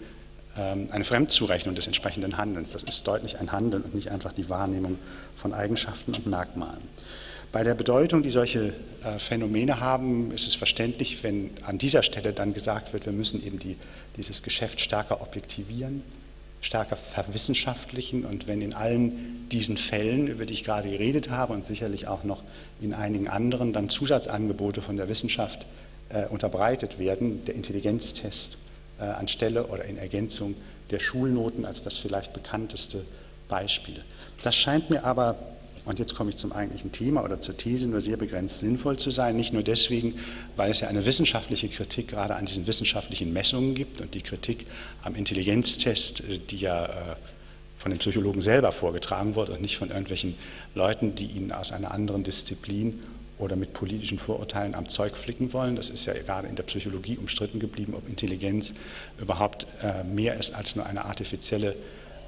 ähm, 0.59 0.89
eine 0.91 1.05
Fremdzurechnung 1.05 1.75
des 1.75 1.87
entsprechenden 1.87 2.37
Handelns. 2.37 2.73
Das 2.73 2.83
ist 2.83 3.07
deutlich 3.07 3.39
ein 3.39 3.53
Handeln 3.53 3.83
und 3.83 3.95
nicht 3.95 4.11
einfach 4.11 4.33
die 4.33 4.49
Wahrnehmung 4.49 4.99
von 5.35 5.55
Eigenschaften 5.55 6.15
und 6.15 6.27
Merkmalen. 6.27 6.83
Bei 7.53 7.63
der 7.63 7.75
Bedeutung, 7.75 8.23
die 8.23 8.31
solche 8.31 8.75
äh, 9.05 9.19
Phänomene 9.19 9.81
haben, 9.81 10.33
ist 10.33 10.47
es 10.47 10.55
verständlich, 10.55 11.23
wenn 11.23 11.51
an 11.65 11.79
dieser 11.79 12.03
Stelle 12.03 12.33
dann 12.33 12.53
gesagt 12.55 12.93
wird, 12.93 13.07
wir 13.07 13.13
müssen 13.13 13.45
eben 13.45 13.59
die, 13.59 13.77
dieses 14.17 14.43
Geschäft 14.43 14.81
stärker 14.81 15.23
objektivieren, 15.23 16.03
stärker 16.61 16.97
verwissenschaftlichen 16.97 18.25
und 18.25 18.47
wenn 18.47 18.61
in 18.61 18.75
allen 18.75 19.49
diesen 19.49 19.77
Fällen, 19.77 20.27
über 20.27 20.45
die 20.45 20.53
ich 20.53 20.65
gerade 20.65 20.91
geredet 20.91 21.31
habe 21.31 21.53
und 21.53 21.65
sicherlich 21.65 22.09
auch 22.09 22.25
noch 22.25 22.43
in 22.81 22.95
einigen 22.95 23.29
anderen, 23.29 23.73
dann 23.73 23.89
Zusatzangebote 23.89 24.83
von 24.83 24.97
der 24.97 25.09
Wissenschaft 25.09 25.67
äh, 26.11 26.27
unterbreitet 26.27 26.99
werden, 26.99 27.45
der 27.45 27.55
Intelligenztest, 27.55 28.59
äh, 28.99 29.05
anstelle 29.05 29.67
oder 29.67 29.85
in 29.85 29.97
Ergänzung 29.97 30.55
der 30.91 30.99
Schulnoten 30.99 31.65
als 31.65 31.83
das 31.83 31.97
vielleicht 31.97 32.33
bekannteste 32.33 33.05
Beispiel. 33.49 34.03
Das 34.43 34.55
scheint 34.57 34.91
mir 34.91 35.05
aber, 35.05 35.39
und 35.89 35.99
jetzt 35.99 36.15
komme 36.15 36.31
ich 36.31 36.37
zum 36.37 36.53
eigentlichen 36.53 36.93
Thema 36.93 37.25
oder 37.25 37.41
zur 37.41 37.57
These, 37.57 37.89
nur 37.89 38.01
sehr 38.01 38.17
begrenzt 38.17 38.61
sinnvoll 38.61 38.99
zu 38.99 39.11
sein. 39.11 39.37
Nicht 39.37 39.53
nur 39.53 39.63
deswegen, 39.63 40.15
weil 40.57 40.71
es 40.71 40.81
ja 40.81 40.89
eine 40.89 41.07
wissenschaftliche 41.07 41.69
Kritik 41.69 42.09
gerade 42.09 42.37
an 42.37 42.47
diesen 42.47 42.67
wissenschaftlichen 42.67 43.33
Messungen 43.33 43.75
gibt 43.75 44.01
und 44.01 44.15
die 44.15 44.21
Kritik 44.21 44.67
am 45.03 45.15
Intelligenztest, 45.15 46.21
äh, 46.21 46.39
die 46.39 46.59
ja 46.59 46.87
äh, 46.87 46.91
von 47.79 47.91
den 47.91 47.99
Psychologen 47.99 48.43
selber 48.43 48.73
vorgetragen 48.73 49.35
wurde 49.35 49.53
und 49.53 49.63
nicht 49.63 49.79
von 49.79 49.89
irgendwelchen 49.89 50.35
Leuten, 50.75 51.15
die 51.15 51.27
ihn 51.27 51.53
aus 51.53 51.73
einer 51.73 51.93
anderen 51.93 52.25
Disziplin 52.25 53.01
oder 53.39 53.57
mit 53.57 53.73
politischen 53.73 54.19
Vorurteilen 54.19 54.75
am 54.75 54.89
Zeug 54.89 55.17
flicken 55.17 55.53
wollen. 55.53 55.77
Das 55.77 55.91
ist 55.91 56.05
ja 56.07 56.13
gerade 56.13 56.49
in 56.49 56.57
der 56.57 56.65
Psychologie 56.65 57.17
umstritten 57.17 57.61
geblieben, 57.61 57.95
ob 57.95 58.09
Intelligenz 58.09 58.75
überhaupt 59.21 59.67
äh, 59.81 60.03
mehr 60.05 60.37
ist 60.37 60.55
als 60.55 60.77
nur 60.77 60.87
eine 60.87 61.05
artifizielle 61.05 61.77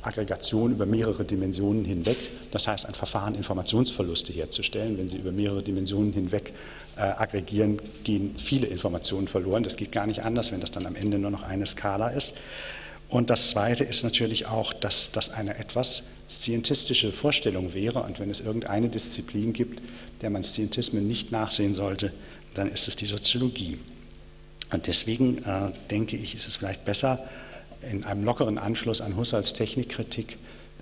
Aggregation 0.03 0.73
über 0.73 0.87
mehrere 0.87 1.25
Dimensionen 1.25 1.85
hinweg. 1.85 2.19
Das 2.51 2.69
heißt, 2.69 2.87
ein 2.87 2.95
Verfahren, 2.95 3.35
Informationsverluste 3.35 4.33
herzustellen. 4.33 4.99
Wenn 4.99 5.09
Sie 5.09 5.19
über 5.19 5.33
mehrere 5.33 5.63
Dimensionen 5.63 6.13
hinweg 6.13 6.53
äh, 6.97 7.01
aggregieren, 7.03 7.79
gehen 8.05 8.35
viele 8.37 8.67
Informationen 8.67 9.29
verloren. 9.29 9.63
Das 9.63 9.77
geht 9.77 9.93
gar 9.93 10.07
nicht 10.07 10.23
anders, 10.23 10.53
wenn 10.53 10.61
das 10.61 10.71
dann 10.71 10.87
am 10.87 10.97
Ende 10.97 11.19
nur 11.19 11.31
noch 11.31 11.43
eine 11.43 11.67
Skala 11.67 12.09
ist. 12.09 12.35
Und 13.09 13.29
das 13.29 13.51
Zweite 13.51 13.85
ist 13.85 14.05
natürlich 14.05 14.47
auch, 14.47 14.73
dass 14.73 15.11
das 15.13 15.31
eine 15.31 15.59
etwas 15.59 16.05
scientistische 16.29 17.13
Vorstellung 17.13 17.75
wäre. 17.75 18.05
Und 18.05 18.21
wenn 18.21 18.31
es 18.31 18.41
irgendeine 18.41 18.89
Disziplin 18.89 19.53
gibt, 19.53 19.83
der 20.23 20.31
man 20.31 20.45
Scientismen 20.45 21.07
nicht 21.09 21.33
nachsehen 21.33 21.73
sollte, 21.73 22.13
dann 22.55 22.71
ist 22.71 22.87
es 22.87 22.97
die 22.97 23.07
Soziologie. 23.07 23.79
Und 24.73 24.87
deswegen 24.87 25.39
äh, 25.39 25.73
denke 25.91 26.17
ich, 26.17 26.37
ist 26.37 26.47
es 26.47 26.57
vielleicht 26.57 26.85
besser, 26.85 27.19
in 27.83 28.05
einem 28.05 28.25
lockeren 28.25 28.59
Anschluss 28.59 29.01
an 29.01 29.17
Husserls 29.17 29.53
Technikkritik 29.53 30.39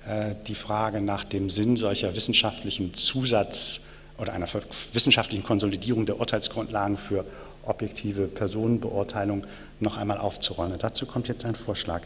äh, 0.07 0.35
die 0.47 0.55
Frage 0.55 1.01
nach 1.01 1.25
dem 1.25 1.51
Sinn 1.51 1.77
solcher 1.77 2.15
wissenschaftlichen 2.15 2.95
Zusatz- 2.95 3.81
oder 4.19 4.33
einer 4.33 4.49
wissenschaftlichen 4.93 5.45
Konsolidierung 5.45 6.07
der 6.07 6.19
Urteilsgrundlagen 6.19 6.97
für 6.97 7.25
objektive 7.65 8.27
Personenbeurteilung 8.27 9.47
noch 9.81 9.97
einmal 9.97 10.19
aufzurollen. 10.19 10.75
Dazu 10.79 11.07
kommt 11.07 11.29
jetzt 11.29 11.45
ein 11.45 11.55
Vorschlag. 11.55 12.03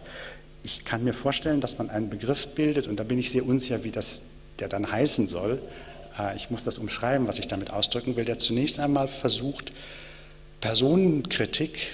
Ich 0.62 0.84
kann 0.84 1.04
mir 1.04 1.14
vorstellen, 1.14 1.61
dass 1.61 1.78
man 1.78 1.90
einen 1.90 2.11
Begriff 2.11 2.49
bildet, 2.49 2.87
und 2.87 2.96
da 3.00 3.04
bin 3.04 3.18
ich 3.18 3.30
sehr 3.30 3.46
unsicher, 3.46 3.84
wie 3.84 3.90
das 3.90 4.22
der 4.58 4.68
dann 4.68 4.90
heißen 4.90 5.28
soll. 5.28 5.61
Äh, 6.18 6.37
ich 6.37 6.50
muss 6.50 6.64
das 6.64 6.78
umschreiben, 6.78 7.26
was 7.26 7.38
ich 7.38 7.49
damit 7.49 7.70
ausdrücken 7.70 8.16
will, 8.16 8.25
der 8.25 8.38
zunächst 8.38 8.78
einmal 8.78 9.08
versucht, 9.08 9.72
Personenkritik, 10.61 11.88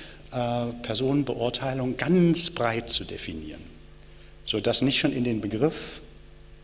Personenbeurteilung 0.82 1.96
ganz 1.96 2.50
breit 2.50 2.90
zu 2.90 3.04
definieren, 3.04 3.62
sodass 4.44 4.82
nicht 4.82 4.98
schon 4.98 5.12
in 5.12 5.24
den 5.24 5.40
Begriff, 5.40 6.00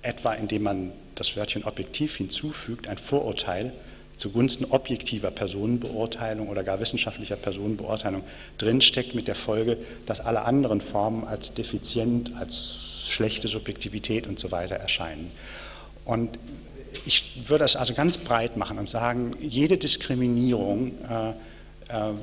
etwa 0.03 0.35
indem 0.35 0.65
man 0.65 0.93
das 1.15 1.37
Wörtchen 1.37 1.65
objektiv 1.65 2.17
hinzufügt, 2.17 2.89
ein 2.89 2.99
Vorurteil 2.99 3.73
zugunsten 4.17 4.67
objektiver 4.67 5.31
Personenbeurteilung 5.31 6.49
oder 6.49 6.63
gar 6.63 6.81
wissenschaftlicher 6.81 7.37
Personenbeurteilung 7.37 8.23
drinsteckt, 8.59 9.15
mit 9.15 9.29
der 9.29 9.35
Folge, 9.35 9.77
dass 10.07 10.21
alle 10.21 10.43
anderen 10.43 10.81
Formen 10.81 11.25
als 11.25 11.55
defizient, 11.55 12.33
als 12.39 13.07
schlechte 13.09 13.49
Subjektivität 13.49 14.27
und 14.27 14.39
so 14.39 14.51
weiter 14.53 14.77
erscheinen. 14.77 15.31
Und 16.05 16.39
ich 17.07 17.43
würde 17.49 17.65
es 17.65 17.77
also 17.77 17.95
ganz 17.95 18.19
breit 18.19 18.57
machen 18.57 18.79
und 18.79 18.89
sagen, 18.89 19.35
jede 19.41 19.79
Diskriminierung, 19.79 20.93
äh, 21.11 21.31
äh, 21.31 21.35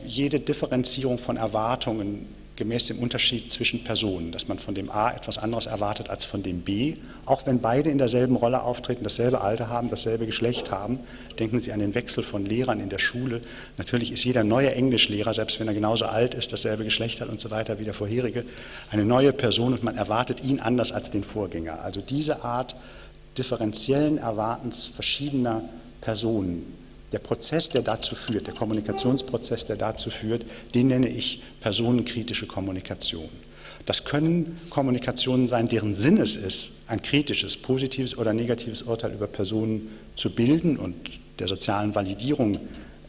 jede 0.06 0.40
Differenzierung 0.40 1.18
von 1.18 1.38
Erwartungen 1.38 2.28
gemäß 2.62 2.86
dem 2.86 3.00
Unterschied 3.00 3.52
zwischen 3.52 3.84
Personen, 3.84 4.32
dass 4.32 4.48
man 4.48 4.60
von 4.60 4.76
dem 4.76 4.92
A 4.92 5.12
etwas 5.12 5.40
anderes 5.40 5.66
erwartet 5.66 6.12
als 6.12 6.26
von 6.26 6.44
dem 6.44 6.62
B, 6.62 6.96
auch 7.26 7.48
wenn 7.48 7.60
beide 7.60 7.90
in 7.90 7.98
derselben 7.98 8.36
Rolle 8.36 8.62
auftreten, 8.62 9.04
dasselbe 9.04 9.42
Alter 9.42 9.68
haben, 9.70 9.90
dasselbe 9.90 10.28
Geschlecht 10.28 10.70
haben. 10.70 11.00
Denken 11.40 11.60
Sie 11.60 11.72
an 11.72 11.80
den 11.80 11.96
Wechsel 11.96 12.24
von 12.24 12.46
Lehrern 12.46 12.80
in 12.80 12.90
der 12.90 13.00
Schule. 13.00 13.42
Natürlich 13.78 14.12
ist 14.12 14.24
jeder 14.26 14.44
neue 14.44 14.76
Englischlehrer, 14.76 15.34
selbst 15.34 15.60
wenn 15.60 15.68
er 15.68 15.74
genauso 15.74 16.06
alt 16.06 16.36
ist, 16.36 16.54
dasselbe 16.54 16.84
Geschlecht 16.84 17.20
hat 17.20 17.30
und 17.30 17.40
so 17.40 17.50
weiter 17.50 17.80
wie 17.80 17.84
der 17.84 17.96
vorherige, 17.96 18.46
eine 18.92 19.06
neue 19.06 19.34
Person 19.34 19.74
und 19.74 19.84
man 19.84 19.98
erwartet 19.98 20.44
ihn 20.44 20.60
anders 20.60 20.92
als 20.92 21.10
den 21.10 21.24
Vorgänger. 21.24 21.82
Also 21.82 22.00
diese 22.00 22.44
Art 22.44 22.76
differenziellen 23.40 24.20
Erwartens 24.20 24.86
verschiedener 24.86 25.64
Personen 26.02 26.81
der 27.12 27.20
Prozess, 27.20 27.70
der 27.70 27.82
dazu 27.82 28.16
führt, 28.16 28.48
der 28.48 28.54
Kommunikationsprozess, 28.54 29.66
der 29.66 29.76
dazu 29.76 30.10
führt, 30.10 30.46
den 30.74 30.88
nenne 30.88 31.10
ich 31.10 31.42
personenkritische 31.60 32.48
Kommunikation. 32.48 33.30
Das 33.86 34.06
können 34.06 34.60
Kommunikationen 34.70 35.48
sein, 35.48 35.68
deren 35.68 35.96
Sinn 35.96 36.18
es 36.18 36.36
ist, 36.36 36.72
ein 36.88 37.02
kritisches, 37.02 37.58
positives 37.58 38.18
oder 38.18 38.32
negatives 38.32 38.84
Urteil 38.84 39.12
über 39.12 39.28
Personen 39.28 39.90
zu 40.16 40.30
bilden 40.30 40.78
und 40.78 40.96
der 41.40 41.48
sozialen 41.48 41.96
Validierung, 41.96 42.56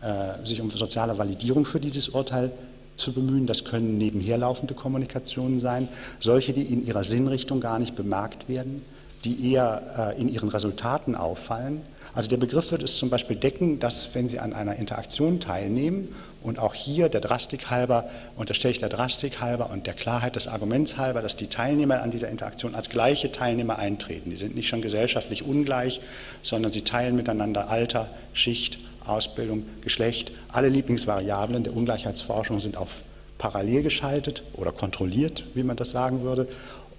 äh, 0.01 0.47
sich 0.47 0.61
um 0.61 0.71
soziale 0.71 1.17
Validierung 1.19 1.67
für 1.67 1.79
dieses 1.79 2.09
Urteil 2.09 2.51
zu 2.97 3.13
bemühen. 3.13 3.47
Das 3.47 3.65
können 3.65 3.99
nebenherlaufende 3.99 4.75
Kommunikationen 4.75 5.61
sein, 5.61 5.89
solche, 6.21 6.53
die 6.53 6.63
in 6.63 6.85
ihrer 6.85 7.05
Sinnrichtung 7.05 7.61
gar 7.61 7.79
nicht 7.79 7.95
bemerkt 7.95 8.49
werden, 8.49 8.83
die 9.25 9.53
eher 9.53 10.15
äh, 10.17 10.21
in 10.21 10.29
ihren 10.29 10.49
Resultaten 10.49 11.15
auffallen 11.15 11.83
also 12.15 12.29
der 12.29 12.37
Begriff 12.37 12.71
wird 12.73 12.83
es 12.83 12.99
zum 12.99 13.09
Beispiel 13.09 13.37
decken, 13.37 13.79
dass 13.79 14.15
wenn 14.15 14.29
Sie 14.29 14.39
an 14.39 14.53
einer 14.53 14.77
Interaktion 14.77 15.41
teilnehmen 15.41 16.15
und 16.43 16.59
auch 16.59 16.75
hier 16.75 17.09
der 17.09 17.23
Drastik 17.23 17.71
halber, 17.71 18.11
unterstelle 18.37 18.73
ich 18.73 18.79
der 18.79 18.91
Drastik 18.91 19.41
halber 19.41 19.71
und 19.71 19.87
der 19.87 19.95
Klarheit 19.95 20.37
des 20.37 20.47
Arguments 20.47 20.99
halber, 20.99 21.23
dass 21.23 21.37
die 21.37 21.47
Teilnehmer 21.47 22.03
an 22.03 22.11
dieser 22.11 22.29
Interaktion 22.29 22.75
als 22.75 22.91
gleiche 22.91 23.33
Teilnehmer 23.33 23.79
eintreten. 23.79 24.29
Die 24.31 24.37
sind 24.37 24.55
nicht 24.55 24.69
schon 24.69 24.83
gesellschaftlich 24.83 25.45
ungleich, 25.45 26.01
sondern 26.43 26.71
sie 26.71 26.83
teilen 26.83 27.17
miteinander 27.17 27.71
Alter, 27.71 28.11
Schicht, 28.35 28.79
Ausbildung, 29.07 29.65
Geschlecht. 29.81 30.33
Alle 30.49 30.69
Lieblingsvariablen 30.69 31.65
der 31.65 31.75
Ungleichheitsforschung 31.75 32.61
sind 32.61 32.77
auf 32.77 33.05
parallel 33.39 33.83
geschaltet 33.83 34.45
oder 34.53 34.71
kontrolliert, 34.71 35.45
wie 35.55 35.65
man 35.65 35.77
das 35.77 35.91
sagen 35.91 36.23
würde. 36.23 36.47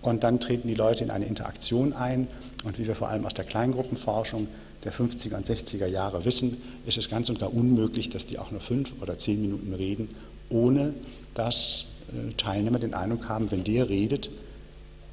und 0.01 0.25
dann 0.25 0.41
treten 0.41 0.67
die 0.67 0.75
Leute 0.75 1.05
in 1.05 1.12
eine 1.12 1.24
Interaktion 1.25 1.93
ein. 1.93 2.27
Und 2.65 2.77
wie 2.77 2.88
wir 2.88 2.96
vor 2.96 3.08
allem 3.08 3.25
aus 3.25 3.34
der 3.34 3.46
Kleingruppenforschung 3.46 4.50
der 4.84 4.94
50er 4.94 5.36
und 5.36 5.48
60er 5.48 5.88
Jahre 5.88 6.25
wissen, 6.25 6.58
ist 6.86 6.98
es 6.98 7.10
ganz 7.10 7.30
und 7.30 7.40
gar 7.40 7.54
unmöglich, 7.54 8.10
dass 8.10 8.25
die 8.25 8.40
auch 8.40 8.52
nur 8.52 8.62
fünf 8.62 8.94
oder 9.02 9.18
zehn 9.18 9.42
Minuten 9.42 9.74
reden, 9.74 10.10
ohne 10.50 10.94
dass 11.34 11.94
äh, 12.12 12.34
Teilnehmer 12.34 12.80
den 12.80 12.94
Eindruck 12.94 13.30
haben, 13.30 13.52
wenn 13.52 13.63
der 13.63 13.90
redet, 13.90 14.30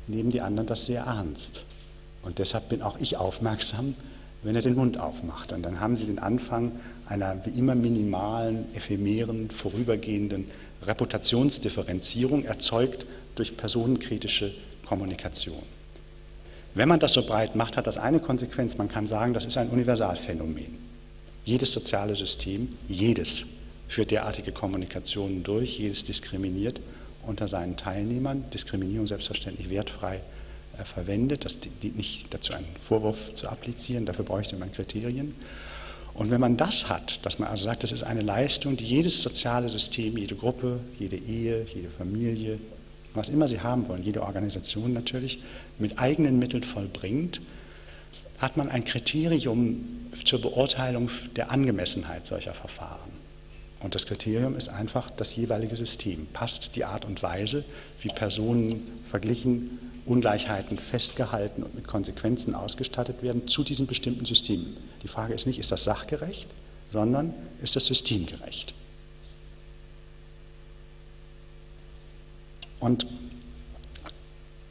nehmen 0.07 0.31
die 0.31 0.41
anderen 0.41 0.67
das 0.67 0.87
sehr 0.87 1.03
ernst. 1.03 1.65
Und 2.23 2.39
deshalb 2.39 2.69
bin 2.69 2.83
auch 2.83 2.99
ich 2.99 3.17
aufmerksam, 3.17 3.95
wenn 4.43 4.55
er 4.55 4.63
den 4.63 4.75
Mund 4.75 4.99
aufmacht. 4.99 5.53
Und 5.53 5.63
dann 5.63 5.81
haben 5.81 5.97
sie 5.97 6.07
den 6.07 6.19
Anfang 6.19 6.73
einer 7.07 7.45
wie 7.45 7.59
immer 7.59 7.75
minimalen, 7.75 8.67
ephemeren, 8.75 9.51
vorübergehenden 9.51 10.47
Reputationsdifferenzierung 10.83 12.45
erzeugt 12.45 13.07
durch 13.35 13.57
personenkritische 13.57 14.55
Kommunikation. 14.87 15.63
Wenn 16.75 16.89
man 16.89 17.01
das 17.01 17.13
so 17.13 17.25
breit 17.27 17.57
macht, 17.57 17.77
hat 17.77 17.87
das 17.87 17.99
eine 17.99 18.21
Konsequenz, 18.21 18.79
man 18.79 18.89
kann 18.89 19.07
sagen, 19.07 19.35
das 19.35 19.45
ist 19.45 19.57
ein 19.57 19.71
Universalphänomen. 19.71 20.79
Jedes 21.45 21.73
soziale 21.73 22.15
System, 22.15 22.77
jedes 22.89 23.45
führt 23.89 24.13
derartige 24.13 24.53
Kommunikationen 24.53 25.43
durch, 25.43 25.79
jedes 25.79 26.05
diskriminiert 26.05 26.81
unter 27.27 27.49
seinen 27.49 27.77
Teilnehmern, 27.77 28.45
Diskriminierung 28.53 29.07
selbstverständlich 29.07 29.69
wertfrei 29.69 30.21
äh, 30.79 30.85
verwendet, 30.85 31.45
das 31.45 31.59
dient 31.59 31.97
nicht 31.97 32.33
dazu, 32.33 32.53
einen 32.53 32.67
Vorwurf 32.77 33.35
zu 33.35 33.49
applizieren, 33.49 34.07
dafür 34.07 34.25
bräuchte 34.25 34.57
man 34.57 34.73
Kriterien. 34.73 35.35
Und 36.15 36.31
wenn 36.31 36.41
man 36.41 36.57
das 36.57 36.89
hat, 36.89 37.25
dass 37.25 37.39
man 37.39 37.49
also 37.49 37.65
sagt, 37.65 37.83
das 37.83 37.93
ist 37.93 38.03
eine 38.03 38.23
Leistung, 38.23 38.77
die 38.77 38.85
jedes 38.85 39.23
soziale 39.23 39.69
System, 39.69 40.17
jede 40.17 40.35
Gruppe, 40.35 40.81
jede 40.99 41.17
Ehe, 41.17 41.65
jede 41.75 41.89
Familie, 41.89 42.59
was 43.15 43.29
immer 43.29 43.49
sie 43.49 43.61
haben 43.61 43.89
wollen, 43.89 44.03
jede 44.03 44.23
Organisation 44.23 44.93
natürlich, 44.93 45.41
mit 45.79 45.99
eigenen 45.99 46.39
Mitteln 46.39 46.63
vollbringt, 46.63 47.41
hat 48.39 48.57
man 48.57 48.69
ein 48.69 48.85
Kriterium 48.85 49.85
zur 50.25 50.41
Beurteilung 50.41 51.11
der 51.37 51.51
Angemessenheit 51.51 52.27
solcher 52.27 52.55
Verfahren. 52.55 53.11
Und 53.81 53.95
das 53.95 54.07
Kriterium 54.07 54.57
ist 54.57 54.69
einfach 54.69 55.11
das 55.11 55.37
jeweilige 55.37 55.77
System. 55.77 56.27
Passt 56.33 56.77
die 56.77 56.85
Art 56.85 57.05
und 57.05 57.23
Weise, 57.23 57.65
wie 58.01 58.09
Personen 58.09 58.87
verglichen, 59.03 59.79
Ungleichheiten 60.07 60.79
festgehalten 60.79 61.63
und 61.63 61.75
mit 61.75 61.87
Konsequenzen 61.87 62.55
ausgestattet 62.55 63.23
werden, 63.23 63.47
zu 63.47 63.63
diesem 63.63 63.87
bestimmten 63.87 64.25
System. 64.25 64.77
Die 65.03 65.09
Frage 65.09 65.35
ist 65.35 65.47
nicht, 65.47 65.59
ist 65.59 65.73
das 65.73 65.85
sachgerecht, 65.85 66.49
sondern 66.91 67.33
ist 67.63 67.77
das 67.77 67.87
systemgerecht. 67.87 68.75
Und 72.81 73.07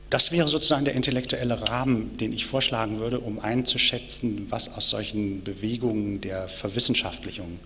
das 0.09 0.31
wäre 0.31 0.47
sozusagen 0.47 0.85
der 0.85 0.95
intellektuelle 0.95 1.69
Rahmen, 1.69 2.17
den 2.17 2.33
ich 2.33 2.45
vorschlagen 2.45 2.99
würde, 2.99 3.19
um 3.19 3.39
einzuschätzen, 3.39 4.47
was 4.49 4.67
aus 4.69 4.89
solchen 4.89 5.43
Bewegungen 5.43 6.19
der 6.19 6.47
Verwissenschaftlichung 6.47 7.59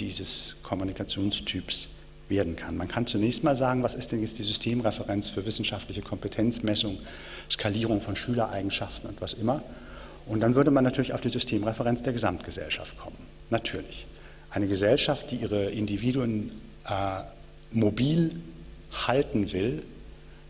dieses 0.00 0.56
Kommunikationstyps 0.64 1.88
werden 2.28 2.56
kann. 2.56 2.76
Man 2.76 2.88
kann 2.88 3.06
zunächst 3.06 3.44
mal 3.44 3.54
sagen, 3.54 3.84
was 3.84 3.94
ist 3.94 4.10
denn 4.10 4.20
jetzt 4.20 4.40
die 4.40 4.42
Systemreferenz 4.42 5.28
für 5.28 5.46
wissenschaftliche 5.46 6.02
Kompetenzmessung, 6.02 6.98
Skalierung 7.48 8.00
von 8.00 8.16
Schülereigenschaften 8.16 9.08
und 9.08 9.20
was 9.20 9.34
immer. 9.34 9.62
Und 10.26 10.40
dann 10.40 10.56
würde 10.56 10.72
man 10.72 10.82
natürlich 10.82 11.12
auf 11.12 11.20
die 11.20 11.28
Systemreferenz 11.28 12.02
der 12.02 12.12
Gesamtgesellschaft 12.12 12.98
kommen. 12.98 13.16
Natürlich. 13.50 14.06
Eine 14.50 14.66
Gesellschaft, 14.66 15.30
die 15.30 15.36
ihre 15.36 15.66
Individuen 15.66 16.50
äh, 16.88 17.22
mobil 17.70 18.32
halten 18.92 19.52
will, 19.52 19.82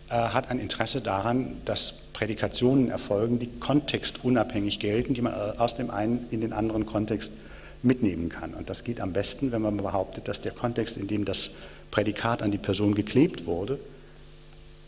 äh, 0.09 0.15
hat 0.15 0.51
ein 0.51 0.59
Interesse 0.59 1.01
daran, 1.01 1.57
dass 1.65 1.95
Prädikationen 2.13 2.89
erfolgen, 2.91 3.39
die 3.39 3.49
kontextunabhängig 3.61 4.79
gelten, 4.79 5.15
die 5.15 5.23
man 5.23 5.33
äh, 5.33 5.59
aus 5.59 5.77
dem 5.77 5.91
einen 5.91 6.27
in 6.31 6.41
den 6.41 6.53
anderen 6.53 6.87
Kontext 6.87 7.33
mitnehmen 7.83 8.29
kann. 8.29 8.55
Und 8.55 8.71
das 8.71 8.85
geht 8.85 9.01
am 9.01 9.13
besten, 9.13 9.53
wenn 9.53 9.63
man 9.63 9.77
behauptet, 9.77 10.29
dass 10.29 10.41
der 10.41 10.53
Kontext, 10.53 10.97
in 10.97 11.09
dem 11.09 11.25
das 11.25 11.51
Prädikat 11.91 12.43
an 12.43 12.51
die 12.51 12.59
Person 12.59 12.95
geklebt 12.95 13.47
wurde, 13.47 13.79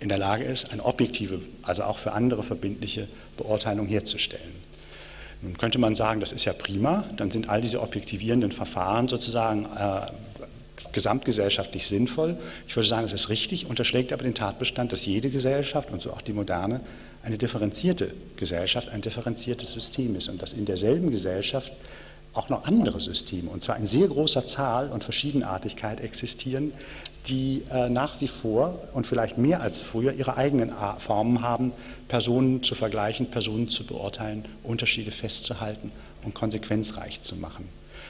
in 0.01 0.09
der 0.09 0.19
Lage 0.19 0.45
ist, 0.45 0.73
eine 0.73 0.85
objektive, 0.85 1.41
also 1.63 1.83
auch 1.85 1.99
für 1.99 2.13
andere 2.13 2.43
verbindliche 2.43 3.09
Beurteilung 3.37 3.87
herzustellen. 3.87 4.69
Nun 5.43 5.57
könnte 5.57 5.79
man 5.79 5.95
sagen, 5.95 6.21
das 6.21 6.33
ist 6.33 6.45
ja 6.45 6.53
prima, 6.53 7.05
dann 7.17 7.31
sind 7.31 7.49
all 7.49 7.61
diese 7.61 7.81
objektivierenden 7.81 8.53
Verfahren 8.53 9.09
sozusagen 9.09 9.67
äh, 9.67 10.07
gesamtgesellschaftlich 10.93 11.87
sinnvoll. 11.87 12.37
Ich 12.67 12.77
würde 12.77 12.89
sagen, 12.89 13.03
das 13.03 13.13
ist 13.13 13.29
richtig, 13.29 13.67
unterschlägt 13.67 14.13
aber 14.13 14.23
den 14.23 14.35
Tatbestand, 14.35 14.93
dass 14.93 15.07
jede 15.07 15.31
Gesellschaft 15.31 15.91
und 15.91 16.03
so 16.03 16.13
auch 16.13 16.23
die 16.23 16.33
moderne 16.33 16.81
eine 17.23 17.39
differenzierte 17.39 18.15
Gesellschaft, 18.37 18.89
ein 18.89 19.01
differenziertes 19.01 19.73
System 19.73 20.15
ist 20.17 20.29
und 20.29 20.41
dass 20.41 20.53
in 20.53 20.65
derselben 20.65 21.11
Gesellschaft 21.11 21.73
auch 22.35 22.49
noch 22.49 22.65
andere 22.65 23.01
Systeme, 23.01 23.51
und 23.51 23.63
zwar 23.63 23.77
in 23.77 23.87
sehr 23.87 24.07
großer 24.09 24.45
Zahl 24.45 24.91
und 24.91 25.03
Verschiedenartigkeit 25.03 26.01
existieren, 26.01 26.73
die 27.27 27.63
äh, 27.71 27.89
nach 27.89 28.21
wie 28.21 28.29
vor 28.29 28.79
und 28.93 29.07
vielleicht 29.07 29.39
mehr 29.39 29.61
als 29.61 29.81
früher 29.81 30.13
ihre 30.13 30.37
eigenen 30.37 30.73
Formen 30.99 31.43
haben, 31.43 31.73
Personen 32.07 32.63
zu 32.63 32.75
vergleichen, 32.75 33.31
Personen 33.31 33.69
zu 33.69 33.85
beurteilen, 33.85 34.45
Unterschiede 34.63 35.11
festzuhalten 35.11 35.91
und 36.25 36.35
konsequenzreich 36.35 37.21
zu 37.23 37.37
machen, 37.37 37.69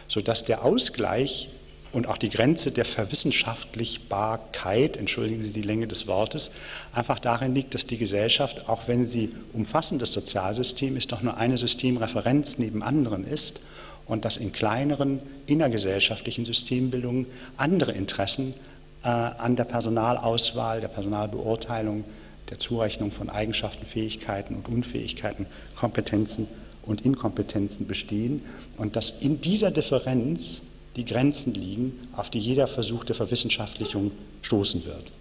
sodass 0.09 0.45
der 0.45 0.65
Ausgleich 0.65 1.49
und 1.93 2.07
auch 2.07 2.19
die 2.19 2.29
Grenze 2.29 2.71
der 2.71 2.85
Verwissenschaftlichbarkeit, 2.85 4.97
entschuldigen 4.97 5.43
Sie 5.43 5.53
die 5.53 5.63
Länge 5.63 5.87
des 5.87 6.07
Wortes, 6.07 6.51
einfach 6.93 7.19
darin 7.19 7.55
liegt, 7.55 7.75
dass 7.75 7.87
die 7.87 7.99
Gesellschaft, 7.99 8.69
auch 8.69 8.89
wenn 8.89 9.07
sie 9.07 9.31
umfassendes 9.53 10.13
Sozialsystem 10.13 10.97
ist, 10.97 11.13
doch 11.13 11.23
nur 11.23 11.39
eine 11.39 11.57
Systemreferenz 11.57 12.59
neben 12.59 12.83
anderen 12.83 13.25
ist 13.25 13.61
und 14.07 14.25
dass 14.25 14.37
in 14.37 14.53
kleineren 14.53 15.21
innergesellschaftlichen 15.47 16.45
Systembildungen 16.45 17.27
andere 17.57 17.93
Interessen 17.93 18.55
äh, 19.03 19.09
an 19.09 19.57
der 19.57 19.65
Personalauswahl, 19.65 20.81
der 20.81 20.89
Personalbeurteilung, 20.89 22.05
der 22.51 22.59
Zurechnung 22.59 23.13
von 23.13 23.31
Eigenschaften, 23.31 23.87
Fähigkeiten 23.87 24.55
und 24.55 24.69
Unfähigkeiten, 24.69 25.47
Kompetenzen 25.77 26.49
und 26.83 27.05
Inkompetenzen 27.05 27.87
bestehen 27.87 28.43
und 28.77 28.97
dass 28.97 29.11
in 29.11 29.41
dieser 29.41 29.71
Differenz 29.71 30.63
die 30.97 31.05
Grenzen 31.05 31.55
liegen, 31.55 31.99
auf 32.17 32.31
die 32.31 32.39
jeder 32.39 32.67
Versuch 32.67 33.05
der 33.05 33.15
Verwissenschaftlichung 33.15 34.13
stoßen 34.43 34.85
wird. 34.85 35.13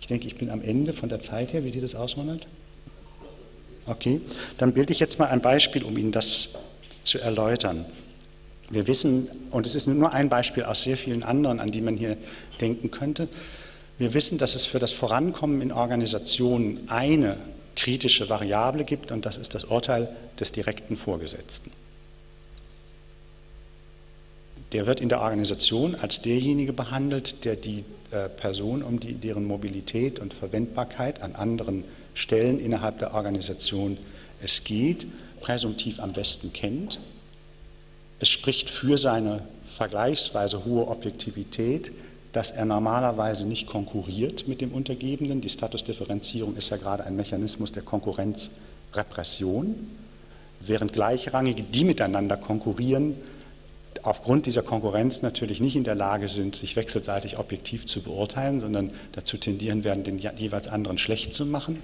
Ich 0.00 0.06
denke, 0.06 0.26
ich 0.26 0.36
bin 0.36 0.50
am 0.50 0.62
Ende 0.62 0.92
von 0.92 1.08
der 1.08 1.20
Zeit 1.20 1.52
her. 1.52 1.64
Wie 1.64 1.70
sieht 1.70 1.82
das 1.82 1.94
aus, 1.94 2.16
Ronald? 2.16 2.46
Okay, 3.86 4.20
dann 4.58 4.72
bilde 4.72 4.92
ich 4.92 5.00
jetzt 5.00 5.18
mal 5.18 5.26
ein 5.26 5.40
Beispiel, 5.40 5.82
um 5.84 5.96
Ihnen 5.96 6.12
das 6.12 6.50
zu 7.04 7.18
erläutern. 7.18 7.86
Wir 8.68 8.86
wissen, 8.88 9.28
und 9.50 9.66
es 9.66 9.74
ist 9.76 9.86
nur 9.86 10.12
ein 10.12 10.28
Beispiel 10.28 10.64
aus 10.64 10.82
sehr 10.82 10.96
vielen 10.96 11.22
anderen, 11.22 11.60
an 11.60 11.70
die 11.70 11.80
man 11.80 11.96
hier 11.96 12.16
denken 12.60 12.90
könnte, 12.90 13.28
wir 13.98 14.12
wissen, 14.12 14.38
dass 14.38 14.54
es 14.54 14.66
für 14.66 14.78
das 14.78 14.92
Vorankommen 14.92 15.62
in 15.62 15.72
Organisationen 15.72 16.88
eine 16.88 17.38
kritische 17.76 18.28
Variable 18.28 18.84
gibt 18.84 19.12
und 19.12 19.24
das 19.24 19.38
ist 19.38 19.54
das 19.54 19.64
Urteil 19.64 20.08
des 20.38 20.52
direkten 20.52 20.96
Vorgesetzten. 20.96 21.70
Der 24.76 24.86
wird 24.86 25.00
in 25.00 25.08
der 25.08 25.22
Organisation 25.22 25.96
als 25.96 26.20
derjenige 26.20 26.72
behandelt, 26.72 27.44
der 27.44 27.56
die 27.56 27.82
äh, 28.10 28.28
Person, 28.28 28.82
um 28.82 29.00
die, 29.00 29.14
deren 29.14 29.44
Mobilität 29.44 30.18
und 30.18 30.34
Verwendbarkeit 30.34 31.22
an 31.22 31.34
anderen 31.34 31.82
Stellen 32.14 32.60
innerhalb 32.60 32.98
der 32.98 33.14
Organisation 33.14 33.96
es 34.40 34.62
geht, 34.62 35.08
präsumtiv 35.40 35.98
am 35.98 36.12
besten 36.12 36.52
kennt 36.52 37.00
es 38.18 38.28
spricht 38.30 38.70
für 38.70 38.96
seine 38.96 39.42
vergleichsweise 39.64 40.64
hohe 40.64 40.88
Objektivität, 40.88 41.92
dass 42.32 42.50
er 42.50 42.64
normalerweise 42.64 43.46
nicht 43.46 43.66
konkurriert 43.66 44.48
mit 44.48 44.62
dem 44.62 44.72
Untergebenen. 44.72 45.42
Die 45.42 45.48
Statusdifferenzierung 45.48 46.56
ist 46.56 46.70
ja 46.70 46.76
gerade 46.78 47.04
ein 47.04 47.16
Mechanismus 47.16 47.72
der 47.72 47.82
Konkurrenzrepression, 47.82 49.74
während 50.60 50.92
Gleichrangige, 50.94 51.62
die 51.62 51.84
miteinander 51.84 52.36
konkurrieren, 52.38 53.16
aufgrund 54.06 54.46
dieser 54.46 54.62
Konkurrenz 54.62 55.22
natürlich 55.22 55.60
nicht 55.60 55.74
in 55.74 55.84
der 55.84 55.96
Lage 55.96 56.28
sind, 56.28 56.54
sich 56.54 56.76
wechselseitig 56.76 57.38
objektiv 57.38 57.86
zu 57.86 58.02
beurteilen, 58.02 58.60
sondern 58.60 58.90
dazu 59.12 59.36
tendieren 59.36 59.82
werden, 59.82 60.04
den 60.04 60.18
jeweils 60.18 60.68
anderen 60.68 60.98
schlecht 60.98 61.34
zu 61.34 61.44
machen, 61.44 61.82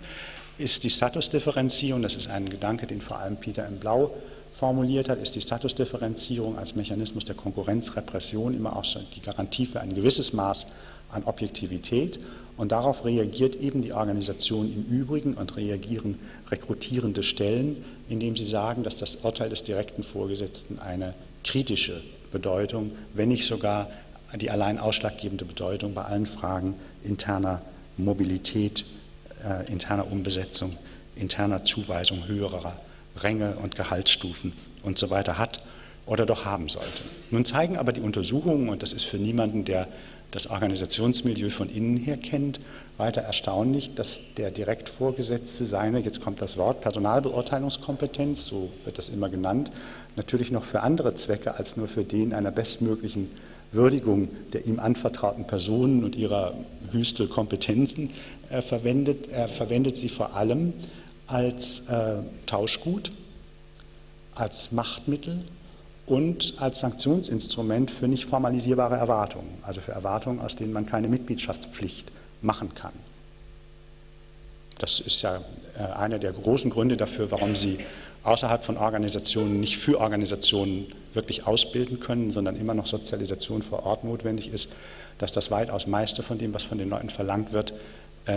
ist 0.57 0.85
die 0.85 0.91
Statusdifferenzierung, 0.91 2.03
das 2.03 2.15
ist 2.15 2.31
ein 2.31 2.49
Gedanke, 2.49 2.87
den 2.87 3.01
vor 3.01 3.19
allem 3.19 3.37
Peter 3.37 3.67
M. 3.67 3.79
Blau 3.79 4.13
formuliert 4.53 5.09
hat, 5.09 5.19
ist 5.19 5.35
die 5.35 5.41
Statusdifferenzierung 5.41 6.59
als 6.59 6.77
Mechanismus 6.77 7.25
der 7.25 7.35
Konkurrenzrepression 7.35 8.55
immer 8.55 8.77
auch 8.77 8.85
die 9.17 9.21
Garantie 9.21 9.67
für 9.67 9.81
ein 9.81 9.95
gewisses 9.95 10.33
Maß 10.33 10.67
an 11.11 11.25
Objektivität. 11.25 12.21
Und 12.57 12.71
darauf 12.71 13.05
reagiert 13.05 13.57
eben 13.57 13.83
die 13.83 13.95
Organisation 13.95 14.73
im 14.73 14.85
Übrigen 14.85 15.35
und 15.35 15.57
reagieren 15.57 16.19
rekrutierende 16.51 17.23
Stellen, 17.23 17.83
indem 18.09 18.37
sie 18.37 18.45
sagen, 18.45 18.83
dass 18.83 18.95
das 18.95 19.17
Urteil 19.17 19.49
des 19.49 19.65
direkten 19.65 20.03
Vorgesetzten 20.03 20.79
eine 20.79 21.15
kritische 21.45 22.01
Bedeutung, 22.31 22.93
wenn 23.15 23.29
nicht 23.29 23.47
sogar 23.47 23.91
die 24.35 24.51
allein 24.51 24.79
ausschlaggebende 24.79 25.45
Bedeutung 25.45 25.95
bei 25.95 26.03
allen 26.03 26.27
Fragen 26.27 26.75
interner 27.05 27.63
Mobilität 27.97 28.87
äh, 29.45 29.71
interner 29.71 30.11
Umbesetzung, 30.11 30.77
interner 31.17 31.65
Zuweisung 31.65 32.27
höherer 32.27 32.77
Ränge 33.17 33.57
und 33.57 33.77
Gehaltsstufen 33.77 34.53
und 34.83 34.99
so 34.99 35.11
weiter 35.11 35.39
hat 35.39 35.63
oder 36.07 36.27
doch 36.27 36.45
haben 36.45 36.69
sollte. 36.69 37.03
Nun 37.31 37.45
zeigen 37.45 37.77
aber 37.77 37.93
die 37.93 38.01
Untersuchungen, 38.01 38.69
und 38.69 38.83
das 38.83 38.93
ist 38.93 39.05
für 39.05 39.19
niemanden, 39.19 39.65
der 39.65 39.87
das 40.31 40.47
Organisationsmilieu 40.47 41.51
von 41.51 41.69
innen 41.69 41.97
her 41.99 42.17
kennt, 42.17 42.59
weiter 43.03 43.23
erstaunlich, 43.23 43.95
dass 43.97 44.23
der 44.37 44.53
Direktvorgesetzte 44.53 45.67
seine, 45.67 45.99
jetzt 45.99 46.23
kommt 46.23 46.41
das 46.41 46.57
Wort, 46.57 46.81
Personalbeurteilungskompetenz, 46.81 48.45
so 48.47 48.71
wird 48.85 48.97
das 48.97 49.09
immer 49.09 49.29
genannt, 49.29 49.73
natürlich 50.15 50.53
noch 50.53 50.63
für 50.63 50.83
andere 50.83 51.13
Zwecke 51.15 51.57
als 51.57 51.77
nur 51.77 51.89
für 51.89 52.05
den 52.05 52.33
einer 52.33 52.53
bestmöglichen 52.53 53.29
Würdigung 53.73 54.29
der 54.53 54.67
ihm 54.67 54.79
anvertrauten 54.79 55.47
Personen 55.47 56.05
und 56.05 56.15
ihrer 56.15 56.55
Hüstelkompetenzen 56.93 58.11
äh, 58.51 58.63
verwendet. 58.63 59.31
Er 59.33 59.49
verwendet 59.49 59.97
sie 59.97 60.09
vor 60.09 60.37
allem 60.37 60.73
als 61.27 61.81
äh, 61.89 62.19
Tauschgut, 62.47 63.11
als 64.37 64.71
Machtmittel 64.71 65.41
und 66.07 66.55
als 66.59 66.81
Sanktionsinstrument 66.81 67.91
für 67.91 68.07
nicht 68.07 68.27
formalisierbare 68.27 68.97
Erwartungen, 68.97 69.49
also 69.63 69.81
für 69.81 69.93
Erwartungen, 69.93 70.39
aus 70.39 70.55
denen 70.55 70.73
man 70.73 70.87
keine 70.87 71.09
Mitgliedschaftspflicht 71.09 72.13
machen 72.43 72.75
kann. 72.75 72.93
Das 74.79 75.01
ist 75.01 75.23
ja 75.23 75.41
äh, 75.79 75.83
einer 75.83 76.19
der 76.19 76.33
großen 76.33 76.71
Gründe 76.71 76.97
dafür, 76.97 77.31
warum 77.31 77.55
Sie 77.55 77.79
außerhalb 78.25 78.65
von 78.65 78.77
Organisationen 78.77 79.61
nicht 79.61 79.79
für 79.79 80.01
Organisationen 80.01 80.87
wirklich 81.13 81.47
ausbilden 81.47 82.01
können, 82.01 82.31
sondern 82.31 82.57
immer 82.57 82.75
noch 82.75 82.87
Sozialisation 82.87 83.63
vor 83.63 83.85
Ort 83.85 84.05
notwendig 84.05 84.53
ist, 84.53 84.71
dass 85.19 85.33
das 85.33 85.51
weitaus 85.51 85.87
meiste 85.87 86.23
von 86.23 86.39
dem, 86.39 86.55
was 86.55 86.63
von 86.63 86.79
den 86.79 86.91
Leuten 86.91 87.11
verlangt 87.11 87.53
wird, 87.53 87.75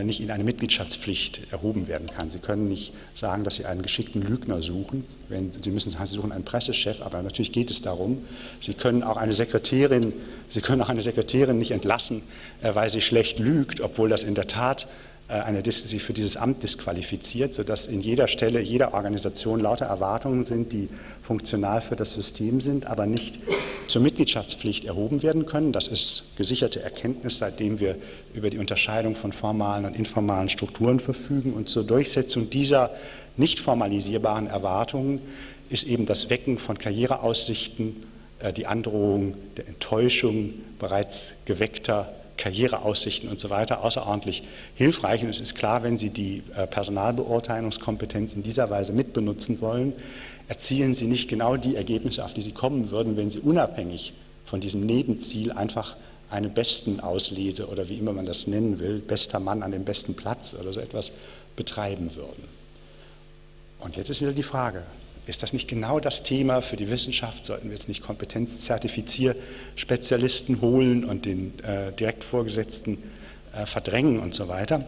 nicht 0.04 0.20
in 0.20 0.32
eine 0.32 0.44
Mitgliedschaftspflicht 0.44 1.52
erhoben 1.52 1.88
werden 1.88 2.08
kann. 2.08 2.32
Sie 2.32 2.40
können 2.40 2.68
nicht 2.68 2.94
sagen, 3.14 3.44
dass 3.44 3.58
Sie 3.58 3.66
einen 3.66 3.84
geschickten 3.84 4.24
Lügner 4.24 4.62
suchen. 4.64 5.06
Wenn, 5.30 5.52
Sie 5.52 5.70
müssen 5.70 5.92
sagen, 5.92 6.08
Sie 6.08 6.16
suchen 6.16 6.32
einen 6.32 6.44
Pressechef, 6.44 7.02
aber 7.02 7.22
natürlich 7.22 7.52
geht 7.52 7.70
es 7.70 7.82
darum. 7.82 8.24
Sie 8.62 8.74
können 8.74 9.04
auch 9.04 9.18
eine 9.18 9.34
Sekretärin, 9.34 10.12
Sie 10.50 10.62
können 10.62 10.82
auch 10.82 10.90
eine 10.90 11.02
Sekretärin 11.02 11.58
nicht 11.58 11.72
entlassen, 11.72 12.24
äh, 12.62 12.74
weil 12.76 12.90
sie 12.90 13.02
schlecht 13.02 13.40
lügt, 13.40 13.82
obwohl 13.82 14.10
das 14.10 14.24
in 14.24 14.36
der 14.36 14.48
Tat 14.48 14.88
äh, 15.28 15.34
eine, 15.34 15.64
sich 15.66 16.04
für 16.04 16.14
dieses 16.14 16.38
Amt 16.38 16.62
disqualifiziert, 16.62 17.54
sodass 17.54 17.88
in 17.88 18.02
jeder 18.02 18.28
Stelle, 18.28 18.60
jeder 18.62 18.94
Organisation 18.94 19.60
lauter 19.60 19.86
Erwartungen 19.86 20.44
sind, 20.44 20.72
die 20.72 20.88
funktional 21.22 21.82
für 21.82 21.96
das 21.96 22.14
System 22.14 22.62
sind, 22.62 22.86
aber 22.86 23.08
nicht 23.08 23.40
zur 23.88 24.04
Mitgliedschaftspflicht 24.04 24.86
erhoben 24.86 25.24
werden 25.24 25.48
können. 25.48 25.72
Das 25.72 25.88
ist 25.88 26.36
gesicherte 26.38 26.84
Erkenntnis, 26.84 27.40
seitdem 27.40 27.80
wir 27.80 27.96
über 28.36 28.52
die 28.52 28.60
Unterscheidung 28.60 29.16
von 29.16 29.32
formalen 29.32 29.86
und 29.86 29.96
informalen 29.96 30.50
Strukturen 30.50 31.00
verfügen. 31.00 31.54
Und 31.54 31.70
zur 31.70 31.84
Durchsetzung 31.84 32.52
dieser 32.52 32.92
nicht 33.36 33.60
formalisierbaren 33.60 34.46
Erwartungen 34.46 35.22
ist 35.70 35.86
eben 35.86 36.06
das 36.06 36.30
Wecken 36.30 36.60
von 36.60 36.78
Karriereaussichten, 36.78 38.04
äh, 38.40 38.54
die 38.54 38.68
Androhung 38.68 39.36
der 39.58 39.68
Enttäuschung 39.68 40.54
bereits 40.78 41.36
geweckter 41.46 42.14
Karriereaussichten 42.38 43.30
und 43.30 43.40
so 43.40 43.50
weiter 43.50 43.84
außerordentlich 43.84 44.44
hilfreich. 44.76 45.24
Und 45.24 45.30
es 45.30 45.40
ist 45.40 45.56
klar, 45.56 45.84
wenn 45.84 45.98
Sie 45.98 46.10
die 46.10 46.44
äh, 46.56 46.68
Personalbeurteilungskompetenz 46.68 48.34
in 48.34 48.44
dieser 48.44 48.70
Weise 48.70 48.94
mitbenutzen 48.94 49.62
wollen, 49.62 49.94
erzielen 50.48 50.94
Sie 50.94 51.08
nicht 51.08 51.28
genau 51.28 51.58
die 51.58 51.76
Ergebnisse, 51.76 52.24
auf 52.24 52.34
die 52.34 52.42
Sie 52.42 52.52
kommen 52.52 52.92
würden, 52.92 53.18
wenn 53.18 53.30
Sie 53.30 53.40
unabhängig 53.40 54.14
von 54.46 54.62
diesem 54.62 54.86
Nebenziel 54.86 55.52
einfach 55.52 55.96
eine 56.30 56.50
besten 56.50 57.00
Auslese 57.00 57.68
oder 57.68 57.90
wie 57.90 57.98
immer 57.98 58.14
man 58.14 58.26
das 58.26 58.48
nennen 58.48 58.80
will, 58.80 59.00
bester 59.00 59.40
Mann 59.40 59.64
an 59.64 59.72
dem 59.72 59.86
besten 59.86 60.16
Platz 60.16 60.56
oder 60.60 60.74
so 60.74 60.80
etwas 60.80 61.12
betreiben 61.56 62.16
würden. 62.16 62.44
Und 63.80 63.96
jetzt 63.96 64.10
ist 64.10 64.22
wieder 64.22 64.34
die 64.34 64.44
Frage, 64.44 64.84
ist 65.28 65.44
das 65.44 65.54
nicht 65.54 65.68
genau 65.68 66.00
das 66.00 66.24
Thema 66.24 66.62
für 66.62 66.76
die 66.76 66.90
Wissenschaft? 66.90 67.46
Sollten 67.46 67.66
wir 67.66 67.76
jetzt 67.76 67.88
nicht 67.88 68.02
Kompetenzzertifizierspezialisten 68.04 70.62
holen 70.62 71.04
und 71.04 71.26
den 71.26 71.54
äh, 71.64 71.92
direkt 71.94 72.24
äh, 72.24 73.66
verdrängen 73.66 74.20
und 74.20 74.36
so 74.36 74.48
weiter? 74.48 74.86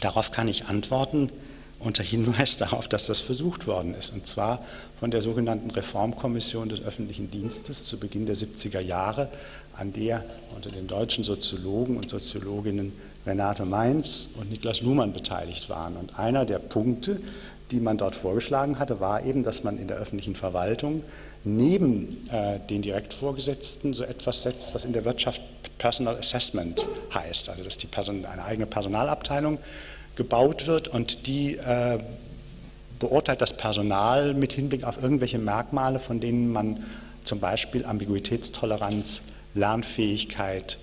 Darauf 0.00 0.30
kann 0.30 0.46
ich 0.48 0.66
antworten 0.66 1.30
unter 1.78 2.02
Hinweis 2.02 2.56
darauf, 2.58 2.88
dass 2.88 3.06
das 3.06 3.20
versucht 3.20 3.66
worden 3.66 3.94
ist. 3.94 4.12
Und 4.12 4.26
zwar 4.26 4.64
von 4.98 5.10
der 5.10 5.22
sogenannten 5.22 5.70
Reformkommission 5.70 6.68
des 6.68 6.82
öffentlichen 6.82 7.30
Dienstes 7.30 7.84
zu 7.84 7.98
Beginn 7.98 8.26
der 8.26 8.36
70er 8.36 8.80
Jahre, 8.80 9.28
an 9.76 9.92
der 9.92 10.24
unter 10.54 10.70
den 10.70 10.86
deutschen 10.86 11.24
Soziologen 11.24 11.96
und 11.96 12.08
Soziologinnen 12.08 12.92
Renate 13.26 13.64
Mainz 13.64 14.30
und 14.36 14.50
Niklas 14.50 14.82
Luhmann 14.82 15.12
beteiligt 15.12 15.68
waren. 15.68 15.96
Und 15.96 16.18
einer 16.18 16.44
der 16.44 16.60
Punkte, 16.60 17.20
die 17.70 17.80
man 17.80 17.98
dort 17.98 18.14
vorgeschlagen 18.14 18.78
hatte, 18.78 19.00
war 19.00 19.24
eben, 19.24 19.42
dass 19.42 19.64
man 19.64 19.78
in 19.78 19.88
der 19.88 19.96
öffentlichen 19.96 20.36
Verwaltung 20.36 21.02
neben 21.44 22.28
äh, 22.30 22.60
den 22.70 22.82
Direktvorgesetzten 22.82 23.92
so 23.92 24.04
etwas 24.04 24.42
setzt, 24.42 24.74
was 24.74 24.84
in 24.84 24.92
der 24.92 25.04
Wirtschaft 25.04 25.40
Personal 25.78 26.16
Assessment 26.16 26.86
heißt, 27.12 27.48
also 27.48 27.62
dass 27.62 27.76
die 27.76 27.86
Person, 27.86 28.24
eine 28.24 28.44
eigene 28.44 28.66
Personalabteilung 28.66 29.58
gebaut 30.14 30.66
wird 30.66 30.88
und 30.88 31.26
die 31.26 31.56
äh, 31.56 31.98
beurteilt 32.98 33.40
das 33.42 33.56
Personal 33.56 34.32
mit 34.32 34.52
Hinblick 34.52 34.84
auf 34.84 35.02
irgendwelche 35.02 35.38
Merkmale, 35.38 35.98
von 35.98 36.20
denen 36.20 36.50
man 36.50 36.82
zum 37.24 37.40
Beispiel 37.40 37.84
Ambiguitätstoleranz, 37.84 39.22
Lernfähigkeit, 39.54 40.78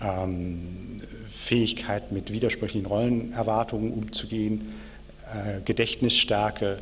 ähm, 0.00 1.00
Fähigkeit 1.28 2.12
mit 2.12 2.32
widersprüchlichen 2.32 2.86
Rollenerwartungen 2.86 3.92
umzugehen, 3.92 4.72
äh, 5.26 5.60
Gedächtnisstärke, 5.64 6.78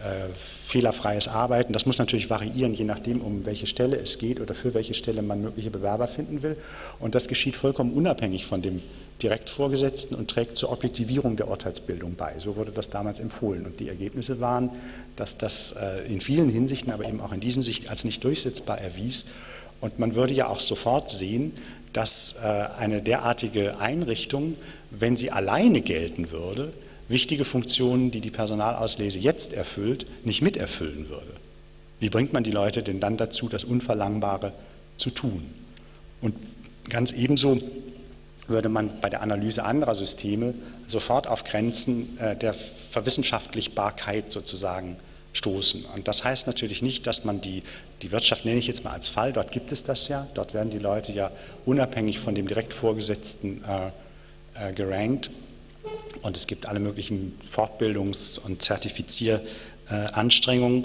äh, 0.00 0.32
fehlerfreies 0.32 1.26
Arbeiten. 1.26 1.72
Das 1.72 1.84
muss 1.84 1.98
natürlich 1.98 2.30
variieren, 2.30 2.72
je 2.72 2.84
nachdem, 2.84 3.20
um 3.20 3.44
welche 3.44 3.66
Stelle 3.66 3.96
es 3.96 4.18
geht 4.18 4.40
oder 4.40 4.54
für 4.54 4.72
welche 4.72 4.94
Stelle 4.94 5.22
man 5.22 5.40
mögliche 5.40 5.72
Bewerber 5.72 6.06
finden 6.06 6.42
will. 6.42 6.56
Und 7.00 7.16
das 7.16 7.26
geschieht 7.26 7.56
vollkommen 7.56 7.92
unabhängig 7.92 8.46
von 8.46 8.62
dem 8.62 8.80
Direktvorgesetzten 9.20 10.16
und 10.16 10.30
trägt 10.30 10.56
zur 10.56 10.70
Objektivierung 10.70 11.34
der 11.34 11.48
Urteilsbildung 11.48 12.14
bei. 12.14 12.34
So 12.38 12.54
wurde 12.54 12.70
das 12.70 12.90
damals 12.90 13.18
empfohlen. 13.18 13.66
Und 13.66 13.80
die 13.80 13.88
Ergebnisse 13.88 14.38
waren, 14.38 14.70
dass 15.16 15.36
das 15.36 15.72
äh, 15.72 16.06
in 16.06 16.20
vielen 16.20 16.48
Hinsichten, 16.48 16.92
aber 16.92 17.04
eben 17.04 17.20
auch 17.20 17.32
in 17.32 17.40
diesem 17.40 17.64
Sicht 17.64 17.90
als 17.90 18.04
nicht 18.04 18.22
durchsetzbar 18.22 18.80
erwies. 18.80 19.24
Und 19.80 19.98
man 19.98 20.14
würde 20.14 20.32
ja 20.32 20.46
auch 20.46 20.60
sofort 20.60 21.10
sehen, 21.10 21.52
dass 21.92 22.36
eine 22.36 23.00
derartige 23.00 23.78
Einrichtung, 23.78 24.56
wenn 24.90 25.16
sie 25.16 25.30
alleine 25.30 25.80
gelten 25.80 26.30
würde, 26.30 26.72
wichtige 27.08 27.44
Funktionen, 27.44 28.10
die 28.10 28.20
die 28.20 28.30
Personalauslese 28.30 29.18
jetzt 29.18 29.52
erfüllt, 29.52 30.06
nicht 30.24 30.42
miterfüllen 30.42 31.08
würde. 31.08 31.32
Wie 32.00 32.10
bringt 32.10 32.32
man 32.32 32.44
die 32.44 32.50
Leute 32.50 32.82
denn 32.82 33.00
dann 33.00 33.16
dazu, 33.16 33.48
das 33.48 33.64
Unverlangbare 33.64 34.52
zu 34.96 35.10
tun? 35.10 35.42
Und 36.20 36.34
ganz 36.88 37.12
ebenso 37.12 37.58
würde 38.46 38.68
man 38.68 39.00
bei 39.00 39.10
der 39.10 39.22
Analyse 39.22 39.64
anderer 39.64 39.94
Systeme 39.94 40.54
sofort 40.86 41.26
auf 41.26 41.44
Grenzen 41.44 42.18
äh, 42.18 42.36
der 42.36 42.54
Verwissenschaftlichbarkeit 42.54 44.30
sozusagen 44.30 44.96
stoßen. 45.34 45.84
Und 45.94 46.08
das 46.08 46.24
heißt 46.24 46.46
natürlich 46.46 46.80
nicht, 46.80 47.06
dass 47.06 47.24
man 47.24 47.40
die, 47.40 47.62
die 48.00 48.10
Wirtschaft 48.10 48.44
nenne 48.44 48.58
ich 48.58 48.66
jetzt 48.66 48.84
mal 48.84 48.92
als 48.92 49.08
Fall, 49.08 49.32
dort 49.32 49.52
gibt 49.52 49.72
es 49.72 49.84
das 49.84 50.08
ja, 50.08 50.26
dort 50.34 50.54
werden 50.54 50.70
die 50.70 50.78
Leute 50.78 51.12
ja 51.12 51.30
unabhängig 51.66 52.18
von 52.18 52.34
dem 52.34 52.48
direkt 52.48 52.72
Vorgesetzten 52.72 53.62
äh, 53.64 54.70
äh, 54.70 54.72
gerankt 54.72 55.30
und 56.22 56.36
es 56.36 56.46
gibt 56.46 56.66
alle 56.66 56.80
möglichen 56.80 57.38
Fortbildungs- 57.42 58.38
und 58.38 58.62
Zertifizieranstrengungen. 58.62 60.84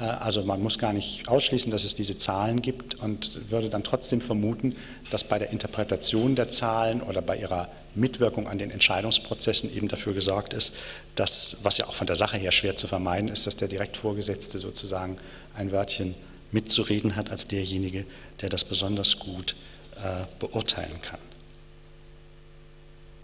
Äh, 0.00 0.04
also 0.04 0.44
man 0.44 0.62
muss 0.62 0.78
gar 0.78 0.92
nicht 0.92 1.28
ausschließen, 1.28 1.70
dass 1.70 1.84
es 1.84 1.94
diese 1.94 2.16
Zahlen 2.16 2.62
gibt 2.62 2.96
und 2.96 3.50
würde 3.50 3.70
dann 3.70 3.84
trotzdem 3.84 4.20
vermuten, 4.20 4.74
dass 5.10 5.24
bei 5.24 5.38
der 5.38 5.50
Interpretation 5.50 6.34
der 6.34 6.48
Zahlen 6.48 7.02
oder 7.02 7.22
bei 7.22 7.38
ihrer 7.38 7.68
Mitwirkung 7.94 8.48
an 8.48 8.58
den 8.58 8.70
Entscheidungsprozessen 8.70 9.74
eben 9.74 9.88
dafür 9.88 10.14
gesorgt 10.14 10.52
ist, 10.52 10.74
dass, 11.14 11.58
was 11.62 11.78
ja 11.78 11.86
auch 11.86 11.94
von 11.94 12.06
der 12.06 12.16
Sache 12.16 12.36
her 12.36 12.50
schwer 12.50 12.76
zu 12.76 12.88
vermeiden 12.88 13.28
ist, 13.28 13.46
dass 13.46 13.56
der 13.56 13.68
Direktvorgesetzte 13.68 14.58
sozusagen 14.58 15.18
ein 15.56 15.70
Wörtchen 15.70 16.14
mitzureden 16.50 17.16
hat 17.16 17.30
als 17.30 17.46
derjenige, 17.46 18.04
der 18.40 18.48
das 18.48 18.64
besonders 18.64 19.18
gut 19.18 19.54
äh, 19.96 20.24
beurteilen 20.38 21.00
kann. 21.02 21.18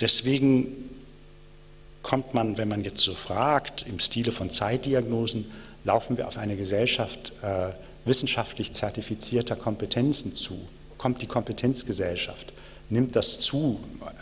Deswegen 0.01 0.67
kommt 2.03 2.35
man, 2.35 2.59
wenn 2.59 2.69
man 2.69 2.83
jetzt 2.83 3.01
so 3.01 3.15
fragt, 3.15 3.87
im 3.87 3.99
Stile 3.99 4.33
von 4.33 4.51
Zeitdiagnosen, 4.51 5.51
laufen 5.85 6.17
wir 6.17 6.27
auf 6.27 6.39
eine 6.39 6.57
Gesellschaft 6.57 7.33
äh, 7.43 7.71
wissenschaftlich 8.05 8.73
zertifizierter 8.73 9.57
Kompetenzen 9.57 10.35
zu? 10.35 10.59
Kommt 10.99 11.23
die 11.23 11.27
Kompetenzgesellschaft? 11.27 12.53
Nimmt 12.89 13.17
das 13.17 13.39
zu? 13.39 13.79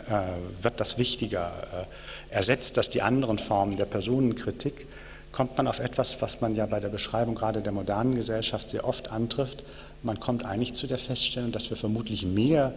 Äh, 0.09 0.63
wird 0.63 0.79
das 0.79 0.97
wichtiger? 0.97 1.87
Äh, 2.31 2.33
ersetzt 2.35 2.77
das 2.77 2.89
die 2.89 3.01
anderen 3.01 3.39
Formen 3.39 3.77
der 3.77 3.85
Personenkritik? 3.85 4.87
Kommt 5.31 5.57
man 5.57 5.67
auf 5.67 5.79
etwas, 5.79 6.21
was 6.21 6.41
man 6.41 6.55
ja 6.55 6.65
bei 6.65 6.79
der 6.79 6.89
Beschreibung 6.89 7.35
gerade 7.35 7.61
der 7.61 7.71
modernen 7.71 8.15
Gesellschaft 8.15 8.69
sehr 8.69 8.87
oft 8.87 9.11
antrifft? 9.11 9.63
Man 10.03 10.19
kommt 10.19 10.45
eigentlich 10.45 10.73
zu 10.73 10.87
der 10.87 10.97
Feststellung, 10.97 11.51
dass 11.51 11.69
wir 11.69 11.77
vermutlich 11.77 12.25
mehr 12.25 12.73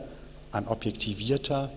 an 0.53 0.69
objektivierter, 0.69 1.71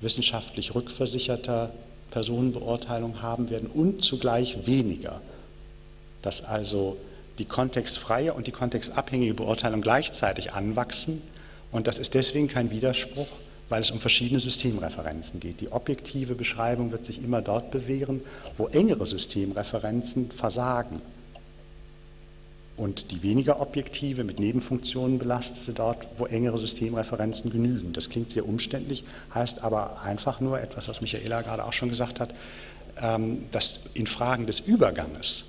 wissenschaftlich 0.00 0.74
rückversicherter 0.74 1.70
Personenbeurteilung 2.10 3.22
haben 3.22 3.50
werden 3.50 3.68
und 3.68 4.02
zugleich 4.02 4.66
weniger. 4.66 5.20
Dass 6.22 6.44
also 6.44 6.96
die 7.38 7.44
kontextfreie 7.44 8.32
und 8.32 8.46
die 8.46 8.52
kontextabhängige 8.52 9.34
Beurteilung 9.34 9.80
gleichzeitig 9.80 10.52
anwachsen. 10.52 11.22
Und 11.70 11.86
das 11.86 11.98
ist 11.98 12.14
deswegen 12.14 12.48
kein 12.48 12.70
Widerspruch, 12.70 13.28
weil 13.68 13.82
es 13.82 13.90
um 13.90 14.00
verschiedene 14.00 14.40
Systemreferenzen 14.40 15.40
geht. 15.40 15.60
Die 15.60 15.70
objektive 15.70 16.34
Beschreibung 16.34 16.90
wird 16.90 17.04
sich 17.04 17.22
immer 17.22 17.42
dort 17.42 17.70
bewähren, 17.70 18.22
wo 18.56 18.66
engere 18.68 19.06
Systemreferenzen 19.06 20.30
versagen. 20.30 21.00
Und 22.78 23.10
die 23.10 23.24
weniger 23.24 23.60
objektive, 23.60 24.22
mit 24.22 24.38
Nebenfunktionen 24.38 25.18
belastete 25.18 25.72
dort, 25.72 26.06
wo 26.16 26.26
engere 26.26 26.56
Systemreferenzen 26.58 27.50
genügen. 27.50 27.92
Das 27.92 28.08
klingt 28.08 28.30
sehr 28.30 28.48
umständlich, 28.48 29.02
heißt 29.34 29.64
aber 29.64 30.00
einfach 30.02 30.40
nur 30.40 30.60
etwas, 30.60 30.86
was 30.86 31.00
Michaela 31.00 31.42
gerade 31.42 31.64
auch 31.64 31.72
schon 31.72 31.88
gesagt 31.88 32.20
hat, 32.20 32.32
ähm, 33.02 33.46
dass 33.50 33.80
in 33.94 34.06
Fragen 34.06 34.46
des 34.46 34.60
Überganges 34.60 35.42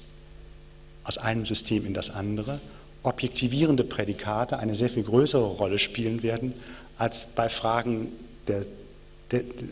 aus 1.04 1.20
einem 1.20 1.46
System 1.46 1.86
in 1.86 1.94
das 1.94 2.10
andere 2.10 2.60
objektivierende 3.04 3.84
Prädikate 3.84 4.58
eine 4.58 4.74
sehr 4.74 4.90
viel 4.90 5.04
größere 5.04 5.46
Rolle 5.46 5.78
spielen 5.78 6.24
werden 6.24 6.54
als 6.98 7.26
bei 7.26 7.48
Fragen 7.48 8.08
der, 8.48 8.66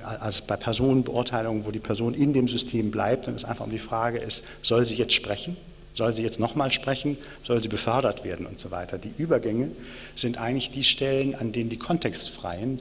als 0.03 0.41
bei 0.41 0.55
Personenbeurteilungen, 0.55 1.65
wo 1.65 1.71
die 1.71 1.79
Person 1.79 2.13
in 2.13 2.33
dem 2.33 2.47
System 2.47 2.91
bleibt 2.91 3.27
und 3.27 3.33
es 3.33 3.45
einfach 3.45 3.65
um 3.65 3.71
die 3.71 3.79
Frage 3.79 4.19
ist, 4.19 4.45
soll 4.61 4.85
sie 4.85 4.95
jetzt 4.95 5.13
sprechen? 5.13 5.57
Soll 5.97 6.13
sie 6.13 6.21
jetzt 6.21 6.39
nochmal 6.39 6.71
sprechen? 6.71 7.17
Soll 7.43 7.61
sie 7.61 7.69
befördert 7.69 8.23
werden 8.23 8.45
und 8.45 8.59
so 8.59 8.69
weiter? 8.69 8.99
Die 8.99 9.11
Übergänge 9.17 9.71
sind 10.13 10.37
eigentlich 10.37 10.69
die 10.69 10.83
Stellen, 10.83 11.33
an 11.33 11.51
denen 11.51 11.71
die 11.71 11.77
kontextfreien 11.77 12.79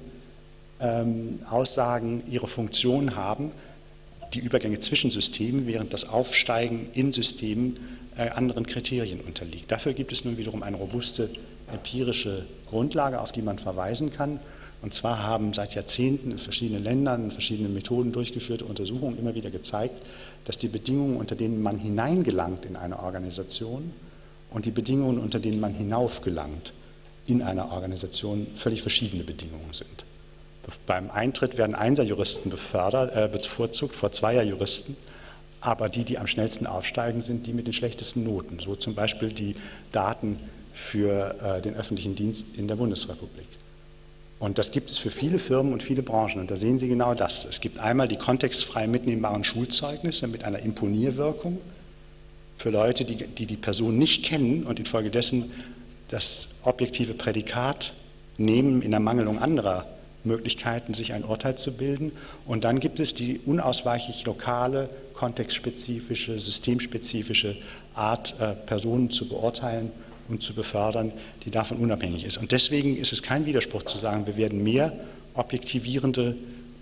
ähm, 0.81 1.39
Aussagen 1.49 2.23
ihre 2.29 2.47
Funktion 2.47 3.17
haben. 3.17 3.53
Die 4.35 4.41
Übergänge 4.41 4.81
zwischen 4.81 5.11
Systemen, 5.11 5.67
während 5.67 5.95
das 5.95 6.07
Aufsteigen 6.07 6.89
in 6.95 7.13
Systemen 7.13 7.79
äh, 8.19 8.29
anderen 8.29 8.67
Kriterien 8.67 9.21
unterliegt. 9.21 9.73
Dafür 9.73 9.95
gibt 9.95 10.13
es 10.13 10.27
nun 10.27 10.37
wiederum 10.37 10.63
eine 10.63 10.77
robuste 10.77 11.31
empirische 11.73 12.45
Grundlage, 12.69 13.21
auf 13.21 13.33
die 13.33 13.43
man 13.43 13.59
verweisen 13.59 14.13
kann. 14.13 14.41
Und 14.83 14.95
zwar 14.95 15.23
haben 15.23 15.53
seit 15.53 15.75
Jahrzehnten 15.75 16.31
in 16.31 16.39
verschiedenen 16.39 16.85
Ländern, 16.85 17.25
in 17.25 17.31
verschiedenen 17.31 17.75
Methoden 17.75 18.13
durchgeführte 18.13 18.65
Untersuchungen 18.65 19.19
immer 19.19 19.35
wieder 19.35 19.51
gezeigt, 19.51 20.05
dass 20.45 20.59
die 20.59 20.69
Bedingungen, 20.69 21.17
unter 21.17 21.35
denen 21.35 21.63
man 21.63 21.79
hineingelangt 21.79 22.65
in 22.65 22.77
eine 22.77 22.99
Organisation 23.03 23.91
und 24.51 24.67
die 24.67 24.71
Bedingungen, 24.71 25.19
unter 25.19 25.41
denen 25.41 25.61
man 25.61 25.75
hinaufgelangt 25.75 26.73
in 27.27 27.43
eine 27.43 27.73
Organisation, 27.73 28.47
völlig 28.55 28.83
verschiedene 28.83 29.25
Bedingungen 29.25 29.73
sind. 29.73 30.05
Beim 30.87 31.11
Eintritt 31.11 31.59
werden 31.59 31.75
Einserjuristen 31.75 32.51
befördert, 32.51 33.15
äh, 33.15 33.29
bevorzugt 33.29 33.95
vor 33.95 34.11
Zweierjuristen, 34.13 34.97
aber 35.61 35.89
die, 35.89 36.05
die 36.05 36.19
am 36.19 36.27
schnellsten 36.27 36.67
aufsteigen, 36.67 37.21
sind 37.21 37.47
die 37.47 37.53
mit 37.53 37.67
den 37.67 37.73
schlechtesten 37.73 38.25
Noten. 38.25 38.59
So 38.59 38.75
zum 38.77 38.95
Beispiel 38.95 39.33
die 39.33 39.57
Daten 39.93 40.39
für 40.73 41.35
äh, 41.41 41.63
den 41.63 41.75
öffentlichen 41.75 42.15
Dienst 42.15 42.57
in 42.57 42.69
der 42.69 42.77
Bundesrepublik. 42.77 43.47
Und 44.39 44.59
das 44.59 44.71
gibt 44.71 44.91
es 44.91 44.99
für 44.99 45.11
viele 45.11 45.39
Firmen 45.39 45.73
und 45.73 45.83
viele 45.83 46.03
Branchen. 46.03 46.41
Und 46.41 46.51
da 46.51 46.57
sehen 46.57 46.79
Sie 46.79 46.89
genau 46.89 47.15
das. 47.15 47.47
Es 47.47 47.61
gibt 47.61 47.79
einmal 47.79 48.07
die 48.07 48.17
kontextfrei 48.17 48.87
mitnehmbaren 48.87 49.45
Schulzeugnisse 49.45 50.27
mit 50.27 50.45
einer 50.45 50.59
Imponierwirkung 50.59 51.59
für 52.59 52.71
Leute, 52.71 53.05
die, 53.05 53.17
die 53.17 53.47
die 53.47 53.57
Person 53.57 53.97
nicht 53.97 54.25
kennen 54.25 54.65
und 54.65 54.79
infolgedessen 54.79 55.51
das 56.09 56.49
objektive 56.63 57.15
Prädikat 57.15 57.95
nehmen 58.37 58.83
in 58.83 58.93
Ermangelung 58.93 59.39
anderer 59.39 59.87
Möglichkeiten, 60.25 60.93
sich 60.93 61.13
ein 61.13 61.25
Urteil 61.25 61.57
zu 61.57 61.73
bilden. 61.73 62.13
Und 62.45 62.65
dann 62.65 62.81
gibt 62.81 63.01
es 63.01 63.15
die 63.15 63.41
unausweichlich 63.45 64.25
lokale, 64.27 64.91
kontextspezifische, 65.15 66.39
systemspezifische 66.39 67.57
Art, 67.95 68.35
äh, 68.39 68.55
Personen 68.55 69.11
zu 69.11 69.29
beurteilen 69.29 69.91
und 70.29 70.43
zu 70.43 70.55
befördern, 70.55 71.13
die 71.45 71.51
davon 71.51 71.79
unabhängig 71.79 72.25
ist. 72.25 72.39
Und 72.39 72.53
deswegen 72.53 72.97
ist 72.97 73.13
es 73.13 73.23
kein 73.23 73.47
Widerspruch 73.47 73.83
zu 73.85 73.99
sagen, 73.99 74.27
wir 74.27 74.37
werden 74.37 74.63
mehr 74.63 74.93
objektivierende 75.35 76.37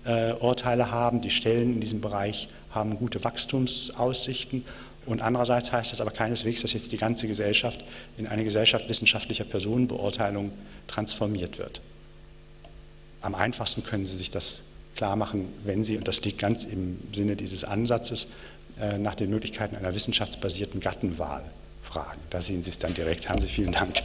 äh, 0.05 0.33
Urteile 0.33 0.91
haben, 0.91 1.21
die 1.21 1.29
Stellen 1.29 1.73
in 1.73 1.81
diesem 1.81 2.01
Bereich 2.01 2.47
haben 2.71 2.97
gute 2.97 3.23
Wachstumsaussichten. 3.23 4.65
Und 5.05 5.21
andererseits 5.21 5.71
heißt 5.71 5.91
das 5.91 6.01
aber 6.01 6.11
keineswegs, 6.11 6.61
dass 6.61 6.73
jetzt 6.73 6.91
die 6.91 6.97
ganze 6.97 7.27
Gesellschaft 7.27 7.83
in 8.17 8.27
eine 8.27 8.43
Gesellschaft 8.43 8.89
wissenschaftlicher 8.89 9.43
Personenbeurteilung 9.43 10.51
transformiert 10.87 11.57
wird. 11.57 11.81
Am 13.21 13.35
einfachsten 13.35 13.83
können 13.83 14.05
Sie 14.05 14.17
sich 14.17 14.31
das 14.31 14.61
klar 14.95 15.15
machen, 15.15 15.47
wenn 15.63 15.83
Sie, 15.83 15.97
und 15.97 16.07
das 16.07 16.23
liegt 16.23 16.39
ganz 16.39 16.63
im 16.63 16.97
Sinne 17.13 17.35
dieses 17.35 17.63
Ansatzes, 17.63 18.27
äh, 18.79 18.97
nach 18.97 19.15
den 19.15 19.29
Möglichkeiten 19.29 19.75
einer 19.75 19.93
wissenschaftsbasierten 19.93 20.79
Gattenwahl 20.79 21.43
fragen. 21.85 22.19
Da 22.29 22.41
sehen 22.41 22.63
Sie 22.63 22.69
es 22.69 22.79
dann 22.79 22.93
direkt. 22.93 23.29
Haben 23.29 23.41
Sie 23.41 23.47
vielen 23.47 23.71
Dank. 23.71 24.01